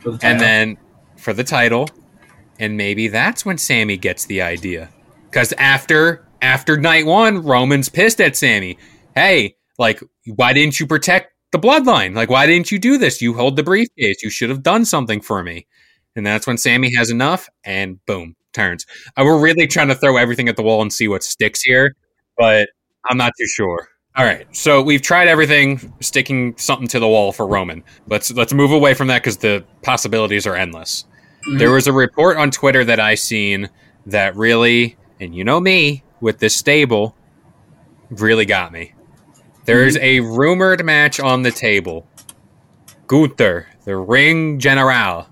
the 0.02 0.18
and 0.22 0.40
then 0.40 0.76
for 1.16 1.32
the 1.32 1.44
title, 1.44 1.88
and 2.58 2.76
maybe 2.76 3.08
that's 3.08 3.44
when 3.44 3.58
Sami 3.58 3.96
gets 3.96 4.24
the 4.26 4.42
idea. 4.42 4.90
Because 5.32 5.54
after 5.54 6.28
after 6.42 6.76
night 6.76 7.06
one, 7.06 7.42
Roman's 7.42 7.88
pissed 7.88 8.20
at 8.20 8.36
Sami. 8.36 8.76
Hey, 9.14 9.56
like, 9.78 10.00
why 10.26 10.52
didn't 10.52 10.78
you 10.78 10.86
protect 10.86 11.32
the 11.52 11.58
bloodline? 11.58 12.14
Like, 12.14 12.28
why 12.28 12.46
didn't 12.46 12.70
you 12.70 12.78
do 12.78 12.98
this? 12.98 13.22
You 13.22 13.32
hold 13.32 13.56
the 13.56 13.62
briefcase. 13.62 14.22
You 14.22 14.28
should 14.28 14.50
have 14.50 14.62
done 14.62 14.84
something 14.84 15.22
for 15.22 15.42
me. 15.42 15.66
And 16.14 16.26
that's 16.26 16.46
when 16.46 16.58
Sami 16.58 16.94
has 16.94 17.10
enough, 17.10 17.48
and 17.64 18.04
boom, 18.04 18.36
turns. 18.52 18.84
Uh, 19.16 19.22
we're 19.24 19.40
really 19.40 19.66
trying 19.66 19.88
to 19.88 19.94
throw 19.94 20.18
everything 20.18 20.48
at 20.50 20.56
the 20.56 20.62
wall 20.62 20.82
and 20.82 20.92
see 20.92 21.08
what 21.08 21.24
sticks 21.24 21.62
here, 21.62 21.96
but 22.36 22.68
I'm 23.08 23.16
not 23.16 23.32
too 23.38 23.46
sure. 23.46 23.88
All 24.14 24.26
right, 24.26 24.46
so 24.54 24.82
we've 24.82 25.00
tried 25.00 25.28
everything, 25.28 25.94
sticking 26.00 26.54
something 26.58 26.86
to 26.88 27.00
the 27.00 27.08
wall 27.08 27.32
for 27.32 27.46
Roman. 27.46 27.82
Let's 28.08 28.30
let's 28.32 28.52
move 28.52 28.70
away 28.70 28.92
from 28.92 29.06
that 29.06 29.22
because 29.22 29.38
the 29.38 29.64
possibilities 29.82 30.46
are 30.46 30.54
endless. 30.54 31.06
Mhm. 31.48 31.58
There 31.58 31.70
was 31.70 31.86
a 31.86 31.94
report 31.94 32.36
on 32.36 32.50
Twitter 32.50 32.84
that 32.84 33.00
I 33.00 33.14
seen 33.14 33.70
that 34.04 34.36
really, 34.36 34.98
and 35.22 35.34
you 35.34 35.44
know 35.44 35.60
me 35.60 36.02
with 36.20 36.38
this 36.38 36.54
stable, 36.54 37.16
really 38.10 38.44
got 38.44 38.72
me. 38.72 38.92
There's 39.64 39.96
mm-hmm. 39.96 40.26
a 40.26 40.36
rumored 40.36 40.84
match 40.84 41.20
on 41.20 41.42
the 41.42 41.52
table. 41.52 42.06
Gunther, 43.06 43.68
the 43.84 43.96
Ring 43.96 44.58
General, 44.58 45.28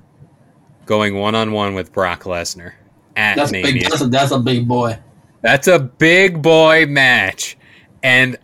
going 0.86 1.16
one 1.16 1.34
on 1.34 1.50
one 1.52 1.74
with 1.74 1.92
Brock 1.92 2.22
Lesnar 2.22 2.74
at 3.16 3.36
that's 3.36 3.50
Mania. 3.50 3.72
big. 3.72 3.82
That's 3.82 4.00
a, 4.02 4.06
that's 4.06 4.30
a 4.30 4.38
big 4.38 4.68
boy. 4.68 4.98
That's 5.42 5.66
a 5.66 5.78
big 5.78 6.40
boy 6.40 6.86
match, 6.86 7.56
and 8.02 8.36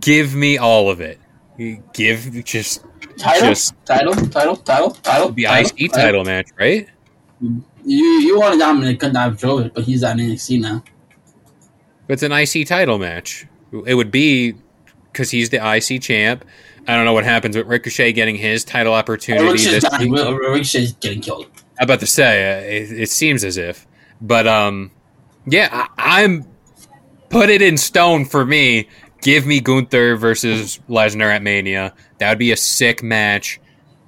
give 0.00 0.34
me 0.34 0.56
all 0.56 0.88
of 0.88 1.00
it. 1.00 1.20
Give 1.92 2.44
just 2.44 2.84
Title, 3.18 3.48
Just- 3.48 3.74
title, 3.86 4.14
title, 4.14 4.56
title, 4.56 4.90
title. 4.90 5.32
the 5.32 5.46
IC 5.46 5.92
title 5.92 6.24
match, 6.24 6.48
right? 6.58 6.86
You 7.40 7.64
you 7.84 8.38
wanted 8.38 8.60
Dominik 8.60 8.98
Dijakovic, 8.98 9.74
but 9.74 9.84
he's 9.84 10.02
on 10.02 10.18
NXT 10.18 10.60
now. 10.60 10.82
It's 12.08 12.22
an 12.22 12.32
IC 12.32 12.66
title 12.66 12.98
match. 12.98 13.46
It 13.84 13.94
would 13.94 14.10
be 14.10 14.54
because 15.12 15.30
he's 15.30 15.50
the 15.50 15.56
IC 15.56 16.02
champ. 16.02 16.44
I 16.86 16.94
don't 16.94 17.04
know 17.04 17.12
what 17.12 17.24
happens 17.24 17.56
with 17.56 17.66
Ricochet 17.66 18.12
getting 18.12 18.36
his 18.36 18.64
title 18.64 18.94
opportunity. 18.94 19.44
Ricochet's, 19.44 19.82
This 19.82 19.84
dying. 19.84 20.12
Ricochet's 20.12 20.92
getting 20.92 21.20
killed. 21.20 21.46
I'm 21.78 21.84
about 21.84 22.00
to 22.00 22.06
say 22.06 22.58
uh, 22.58 22.60
it, 22.60 23.02
it 23.02 23.10
seems 23.10 23.44
as 23.44 23.56
if, 23.56 23.86
but 24.20 24.46
um, 24.46 24.90
yeah, 25.46 25.68
I, 25.72 26.22
I'm 26.22 26.46
put 27.28 27.50
it 27.50 27.60
in 27.60 27.76
stone 27.76 28.24
for 28.24 28.44
me. 28.44 28.88
Give 29.22 29.46
me 29.46 29.60
Gunther 29.60 30.16
versus 30.16 30.78
Lesnar 30.88 31.34
at 31.34 31.42
Mania. 31.42 31.92
That 32.18 32.30
would 32.30 32.38
be 32.38 32.52
a 32.52 32.56
sick 32.56 33.02
match. 33.02 33.60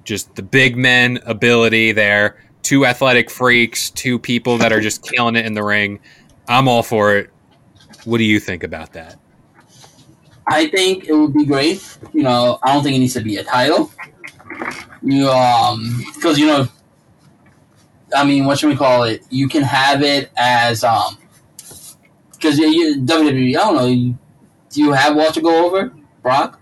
Just 0.03 0.35
the 0.35 0.43
big 0.43 0.77
men 0.77 1.19
ability 1.25 1.91
there. 1.91 2.37
Two 2.69 2.85
athletic 2.85 3.31
freaks, 3.31 3.89
two 3.89 4.19
people 4.19 4.59
that 4.59 4.71
are 4.71 4.79
just 4.79 5.01
killing 5.01 5.35
it 5.35 5.43
in 5.43 5.55
the 5.55 5.63
ring. 5.63 5.99
I'm 6.47 6.67
all 6.67 6.83
for 6.83 7.17
it. 7.17 7.31
What 8.05 8.19
do 8.19 8.23
you 8.23 8.39
think 8.39 8.61
about 8.61 8.93
that? 8.93 9.17
I 10.45 10.67
think 10.67 11.05
it 11.05 11.13
would 11.13 11.33
be 11.33 11.45
great. 11.45 11.81
You 12.13 12.21
know, 12.21 12.59
I 12.61 12.71
don't 12.71 12.83
think 12.83 12.95
it 12.95 12.99
needs 12.99 13.15
to 13.15 13.21
be 13.21 13.37
a 13.37 13.43
title. 13.43 13.91
You 15.01 15.31
um, 15.31 16.05
because 16.13 16.37
you 16.37 16.45
know, 16.45 16.67
I 18.15 18.23
mean, 18.23 18.45
what 18.45 18.59
should 18.59 18.69
we 18.69 18.75
call 18.75 19.01
it? 19.01 19.25
You 19.31 19.49
can 19.49 19.63
have 19.63 20.03
it 20.03 20.29
as 20.37 20.83
um, 20.83 21.17
because 22.33 22.59
WWE. 22.59 23.49
I 23.49 23.51
don't 23.61 23.75
know. 23.77 23.87
You, 23.87 24.15
do 24.69 24.81
you 24.83 24.91
have 24.91 25.15
Walter 25.15 25.41
go 25.41 25.65
over 25.65 25.91
Brock? 26.21 26.58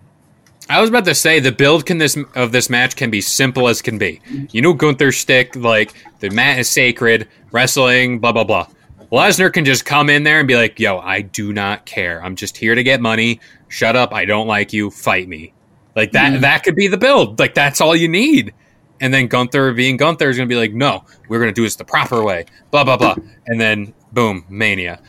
I 0.69 0.81
was 0.81 0.89
about 0.89 1.05
to 1.05 1.15
say 1.15 1.39
the 1.39 1.51
build 1.51 1.85
can 1.85 1.97
this 1.97 2.17
of 2.35 2.51
this 2.51 2.69
match 2.69 2.95
can 2.95 3.09
be 3.09 3.21
simple 3.21 3.67
as 3.67 3.81
can 3.81 3.97
be. 3.97 4.19
You 4.51 4.61
know 4.61 4.73
Gunther's 4.73 5.17
stick, 5.17 5.55
like 5.55 5.93
the 6.19 6.29
mat 6.29 6.59
is 6.59 6.69
sacred, 6.69 7.27
wrestling, 7.51 8.19
blah 8.19 8.31
blah 8.33 8.43
blah. 8.43 8.67
Lesnar 9.11 9.51
can 9.53 9.63
just 9.63 9.85
come 9.85 10.09
in 10.09 10.23
there 10.23 10.39
and 10.39 10.47
be 10.47 10.55
like, 10.55 10.79
"Yo, 10.79 10.97
I 10.99 11.21
do 11.21 11.53
not 11.53 11.85
care. 11.85 12.21
I'm 12.21 12.35
just 12.35 12.57
here 12.57 12.75
to 12.75 12.83
get 12.83 12.99
money. 12.99 13.39
Shut 13.69 13.95
up. 13.95 14.13
I 14.13 14.25
don't 14.25 14.47
like 14.47 14.73
you. 14.73 14.91
Fight 14.91 15.27
me." 15.29 15.53
Like 15.95 16.11
that. 16.11 16.33
Mhm. 16.33 16.41
That 16.41 16.63
could 16.63 16.75
be 16.75 16.87
the 16.87 16.97
build. 16.97 17.39
Like 17.39 17.53
that's 17.53 17.79
all 17.79 17.95
you 17.95 18.09
need. 18.09 18.53
And 18.99 19.13
then 19.13 19.27
Gunther, 19.27 19.73
being 19.73 19.95
Gunther, 19.95 20.29
is 20.29 20.37
going 20.37 20.49
to 20.49 20.53
be 20.53 20.59
like, 20.59 20.73
"No, 20.73 21.05
we're 21.29 21.39
going 21.39 21.51
to 21.51 21.55
do 21.55 21.63
this 21.63 21.75
the 21.75 21.85
proper 21.85 22.23
way." 22.23 22.45
Blah 22.71 22.83
blah 22.83 22.97
blah. 22.97 23.15
And 23.45 23.61
then 23.61 23.93
boom, 24.11 24.43
Mania. 24.49 24.99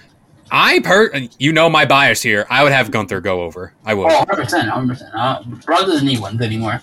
I 0.50 0.80
per 0.80 1.11
you 1.38 1.52
know 1.52 1.68
my 1.68 1.84
bias 1.84 2.22
here. 2.22 2.46
I 2.50 2.62
would 2.62 2.72
have 2.72 2.90
Gunther 2.90 3.20
go 3.20 3.42
over. 3.42 3.74
I 3.84 3.94
would. 3.94 4.11
Oh, 4.11 4.18
100 4.20 4.42
percent, 4.44 4.68
hundred 4.68 4.88
percent. 4.94 5.11
Uh, 5.14 5.42
Brock 5.64 5.80
doesn't 5.87 6.06
need 6.06 6.20
one 6.20 6.40
anymore. 6.42 6.80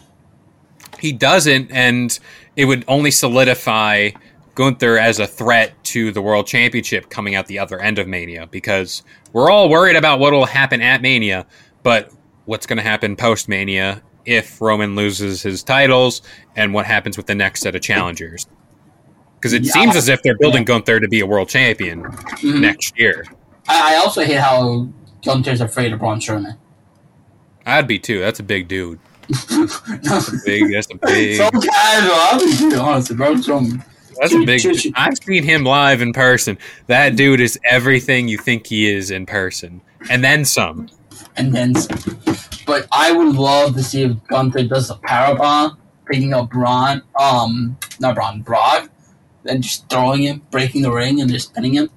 he 0.99 1.11
doesn't, 1.11 1.71
and 1.71 2.17
it 2.55 2.65
would 2.65 2.85
only 2.87 3.11
solidify 3.11 4.11
Gunther 4.55 4.97
as 4.97 5.19
a 5.19 5.27
threat 5.27 5.73
to 5.85 6.11
the 6.11 6.21
world 6.21 6.47
championship 6.47 7.09
coming 7.09 7.35
out 7.35 7.47
the 7.47 7.59
other 7.59 7.79
end 7.79 7.99
of 7.99 8.07
Mania 8.07 8.47
because 8.47 9.03
we're 9.33 9.49
all 9.49 9.67
worried 9.69 9.97
about 9.97 10.19
what 10.19 10.31
will 10.31 10.45
happen 10.45 10.81
at 10.81 11.01
Mania, 11.01 11.45
but 11.83 12.11
what's 12.45 12.65
going 12.65 12.77
to 12.77 12.83
happen 12.83 13.15
post 13.17 13.49
Mania 13.49 14.01
if 14.25 14.61
Roman 14.61 14.95
loses 14.95 15.41
his 15.41 15.61
titles 15.61 16.21
and 16.55 16.73
what 16.73 16.85
happens 16.85 17.17
with 17.17 17.25
the 17.27 17.35
next 17.35 17.61
set 17.61 17.75
of 17.75 17.81
challengers? 17.81 18.47
Because 19.35 19.51
it 19.51 19.63
Yeah. 19.63 19.73
seems 19.73 19.95
as 19.97 20.07
if 20.07 20.23
they're 20.23 20.37
building 20.37 20.63
Gunther 20.63 21.01
to 21.01 21.07
be 21.09 21.19
a 21.19 21.25
world 21.25 21.49
champion 21.49 22.03
Mhm. 22.03 22.61
next 22.61 22.97
year. 22.97 23.25
I, 23.67 23.95
I 23.95 23.97
also 23.97 24.23
hate 24.23 24.37
how 24.39 24.87
Gunther's 25.23 25.61
afraid 25.61 25.93
of 25.93 25.99
Braun 25.99 26.19
Strowman. 26.19 26.57
I'd 27.65 27.87
be 27.87 27.97
too. 27.99 28.19
That's 28.19 28.39
a 28.39 28.43
big 28.43 28.67
dude. 28.67 28.99
that's 29.27 30.27
a 30.27 30.37
Big. 30.45 30.71
That's 30.71 30.87
a 30.91 30.97
big. 30.97 31.37
so 31.37 31.49
casual. 31.49 32.13
I'll 32.13 32.39
be 32.39 32.51
serious, 32.51 32.79
honestly, 32.79 33.15
Braun 33.15 33.37
Strowman. 33.37 33.85
That's 34.19 34.33
a 34.33 34.45
big. 34.45 34.61
choo. 34.61 34.91
I've 34.95 35.17
seen 35.17 35.43
him 35.43 35.63
live 35.63 36.01
in 36.01 36.13
person. 36.13 36.57
That 36.87 37.15
dude 37.15 37.41
is 37.41 37.59
everything 37.65 38.27
you 38.27 38.37
think 38.37 38.67
he 38.67 38.87
is 38.87 39.09
in 39.11 39.25
person, 39.25 39.81
and 40.09 40.23
then 40.23 40.45
some. 40.45 40.89
and 41.35 41.53
then 41.53 41.73
some. 41.75 42.17
But 42.67 42.87
I 42.91 43.11
would 43.11 43.35
love 43.35 43.75
to 43.75 43.83
see 43.83 44.03
if 44.03 44.23
Gunther 44.27 44.65
does 44.67 44.89
a 44.91 44.95
power 44.95 45.35
bomb, 45.35 45.77
picking 46.05 46.33
up 46.33 46.51
Braun, 46.51 47.01
um, 47.19 47.77
not 47.99 48.15
Braun, 48.15 48.41
Brock, 48.41 48.89
then 49.43 49.61
just 49.61 49.89
throwing 49.89 50.23
him, 50.23 50.43
breaking 50.51 50.83
the 50.83 50.91
ring, 50.91 51.19
and 51.19 51.29
just 51.29 51.53
pinning 51.53 51.73
him. 51.73 51.89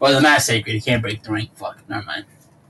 Well, 0.00 0.14
the 0.14 0.20
match 0.20 0.42
sacred. 0.42 0.74
You 0.74 0.82
can't 0.82 1.02
break 1.02 1.22
the 1.22 1.32
ring. 1.32 1.48
Fuck, 1.54 1.82
never 1.88 2.04
mind. 2.04 2.24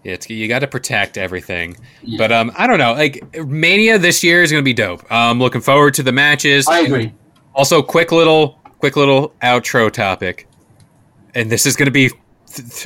Yeah, 0.05 0.13
It's, 0.15 0.31
you 0.31 0.49
got 0.49 0.61
to 0.61 0.67
protect 0.67 1.19
everything. 1.19 1.77
Yeah. 2.03 2.19
But 2.19 2.33
um, 2.33 2.53
I 2.57 2.67
don't 2.67 2.79
know. 2.79 2.93
Like 2.93 3.37
Mania 3.47 3.99
this 3.99 4.23
year 4.23 4.43
is 4.43 4.51
going 4.51 4.63
to 4.63 4.65
be 4.65 4.73
dope. 4.73 5.05
I'm 5.11 5.39
looking 5.39 5.61
forward 5.61 5.95
to 5.95 6.03
the 6.03 6.13
matches. 6.13 6.67
I 6.69 6.81
agree. 6.81 7.13
Also, 7.55 7.83
quick 7.83 8.13
little, 8.13 8.61
quick 8.79 8.97
little 8.97 9.35
outro 9.43 9.91
topic, 9.91 10.47
and 11.35 11.51
this 11.51 11.67
is 11.67 11.77
going 11.77 11.87
to 11.87 11.93
be. 11.93 12.11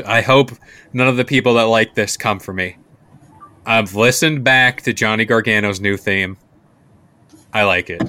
I 0.06 0.22
hope 0.22 0.50
none 0.92 1.06
of 1.06 1.16
the 1.16 1.24
people 1.24 1.54
that 1.54 1.64
like 1.64 1.94
this 1.94 2.16
come 2.16 2.40
for 2.40 2.52
me. 2.52 2.76
I've 3.64 3.94
listened 3.94 4.42
back 4.42 4.82
to 4.82 4.92
Johnny 4.92 5.24
Gargano's 5.24 5.80
new 5.80 5.96
theme. 5.96 6.36
I 7.52 7.62
like 7.64 7.90
it. 7.90 8.02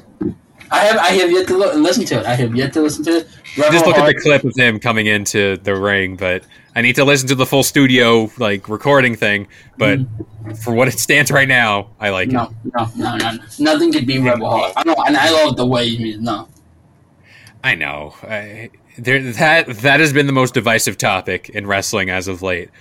I 0.73 0.79
have 0.85 0.97
I 0.97 1.09
have 1.09 1.31
yet 1.31 1.47
to 1.47 1.57
listen 1.57 2.03
to 2.05 2.19
it. 2.19 2.25
I 2.25 2.33
have 2.33 2.55
yet 2.55 2.73
to 2.73 2.81
listen 2.81 3.05
to 3.05 3.17
it. 3.17 3.27
I 3.57 3.69
just 3.69 3.85
Rebel 3.85 3.89
look 3.89 3.97
at 3.97 4.07
the 4.07 4.19
clip 4.19 4.43
of 4.43 4.55
him 4.55 4.79
coming 4.79 5.05
into 5.05 5.57
the 5.57 5.75
ring, 5.75 6.15
but 6.15 6.43
I 6.75 6.81
need 6.81 6.95
to 6.95 7.05
listen 7.05 7.27
to 7.27 7.35
the 7.35 7.45
full 7.45 7.61
studio 7.61 8.31
like 8.39 8.67
recording 8.67 9.15
thing. 9.15 9.47
But 9.77 9.99
for 10.63 10.73
what 10.73 10.87
it 10.87 10.97
stands 10.99 11.31
right 11.31 11.47
now, 11.47 11.91
I 11.99 12.09
like 12.09 12.29
it. 12.29 12.33
No, 12.33 12.51
no, 12.75 12.89
no, 12.95 13.17
no. 13.17 13.37
Nothing 13.59 13.93
could 13.93 14.07
be 14.07 14.17
Rebel 14.17 14.49
Heart. 14.49 14.73
I 14.75 14.83
know, 14.83 14.95
and 15.05 15.15
I 15.15 15.29
love 15.29 15.57
the 15.57 15.65
way 15.65 15.87
he 15.89 16.17
no. 16.17 16.47
I 17.63 17.75
know. 17.75 18.15
I, 18.23 18.71
there, 18.97 19.21
that 19.33 19.67
that 19.67 19.99
has 19.99 20.11
been 20.11 20.25
the 20.25 20.33
most 20.33 20.55
divisive 20.55 20.97
topic 20.97 21.49
in 21.49 21.67
wrestling 21.67 22.09
as 22.09 22.27
of 22.27 22.41
late. 22.41 22.71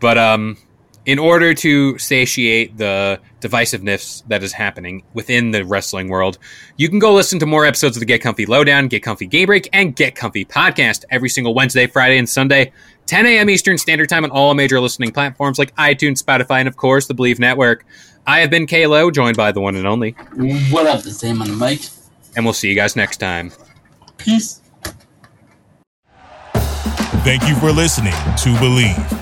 But 0.00 0.16
um, 0.16 0.56
in 1.04 1.18
order 1.18 1.52
to 1.52 1.98
satiate 1.98 2.76
the 2.76 3.18
divisiveness 3.40 4.22
that 4.28 4.42
is 4.44 4.52
happening 4.52 5.02
within 5.14 5.50
the 5.50 5.64
wrestling 5.64 6.08
world, 6.08 6.38
you 6.76 6.88
can 6.88 6.98
go 7.00 7.12
listen 7.12 7.38
to 7.40 7.46
more 7.46 7.66
episodes 7.66 7.96
of 7.96 8.00
the 8.00 8.06
Get 8.06 8.20
Comfy 8.22 8.46
Lowdown, 8.46 8.86
Get 8.88 9.02
Comfy 9.02 9.26
Game 9.26 9.46
Break, 9.46 9.68
and 9.72 9.96
Get 9.96 10.14
Comfy 10.14 10.44
podcast 10.44 11.04
every 11.10 11.28
single 11.28 11.54
Wednesday, 11.54 11.86
Friday, 11.88 12.18
and 12.18 12.28
Sunday, 12.28 12.72
10 13.06 13.26
a.m. 13.26 13.50
Eastern 13.50 13.78
Standard 13.78 14.08
Time 14.08 14.22
on 14.24 14.30
all 14.30 14.54
major 14.54 14.78
listening 14.80 15.10
platforms 15.10 15.58
like 15.58 15.74
iTunes, 15.74 16.22
Spotify, 16.22 16.60
and 16.60 16.68
of 16.68 16.76
course 16.76 17.08
the 17.08 17.14
Bleav 17.14 17.38
Network. 17.40 17.84
I 18.24 18.38
have 18.38 18.50
been 18.50 18.68
Kalo, 18.68 19.10
joined 19.10 19.36
by 19.36 19.50
the 19.50 19.60
one 19.60 19.74
and 19.74 19.86
only, 19.88 20.12
What 20.70 20.86
up? 20.86 21.02
The 21.02 21.10
same 21.10 21.42
on 21.42 21.48
the 21.48 21.56
mic. 21.56 21.80
and 22.36 22.44
we'll 22.44 22.54
see 22.54 22.68
you 22.68 22.76
guys 22.76 22.94
next 22.94 23.16
time. 23.16 23.50
Peace. 24.18 24.60
Thank 27.24 27.48
you 27.48 27.56
for 27.56 27.72
listening 27.72 28.12
to 28.12 28.50
Bleav. 28.60 29.21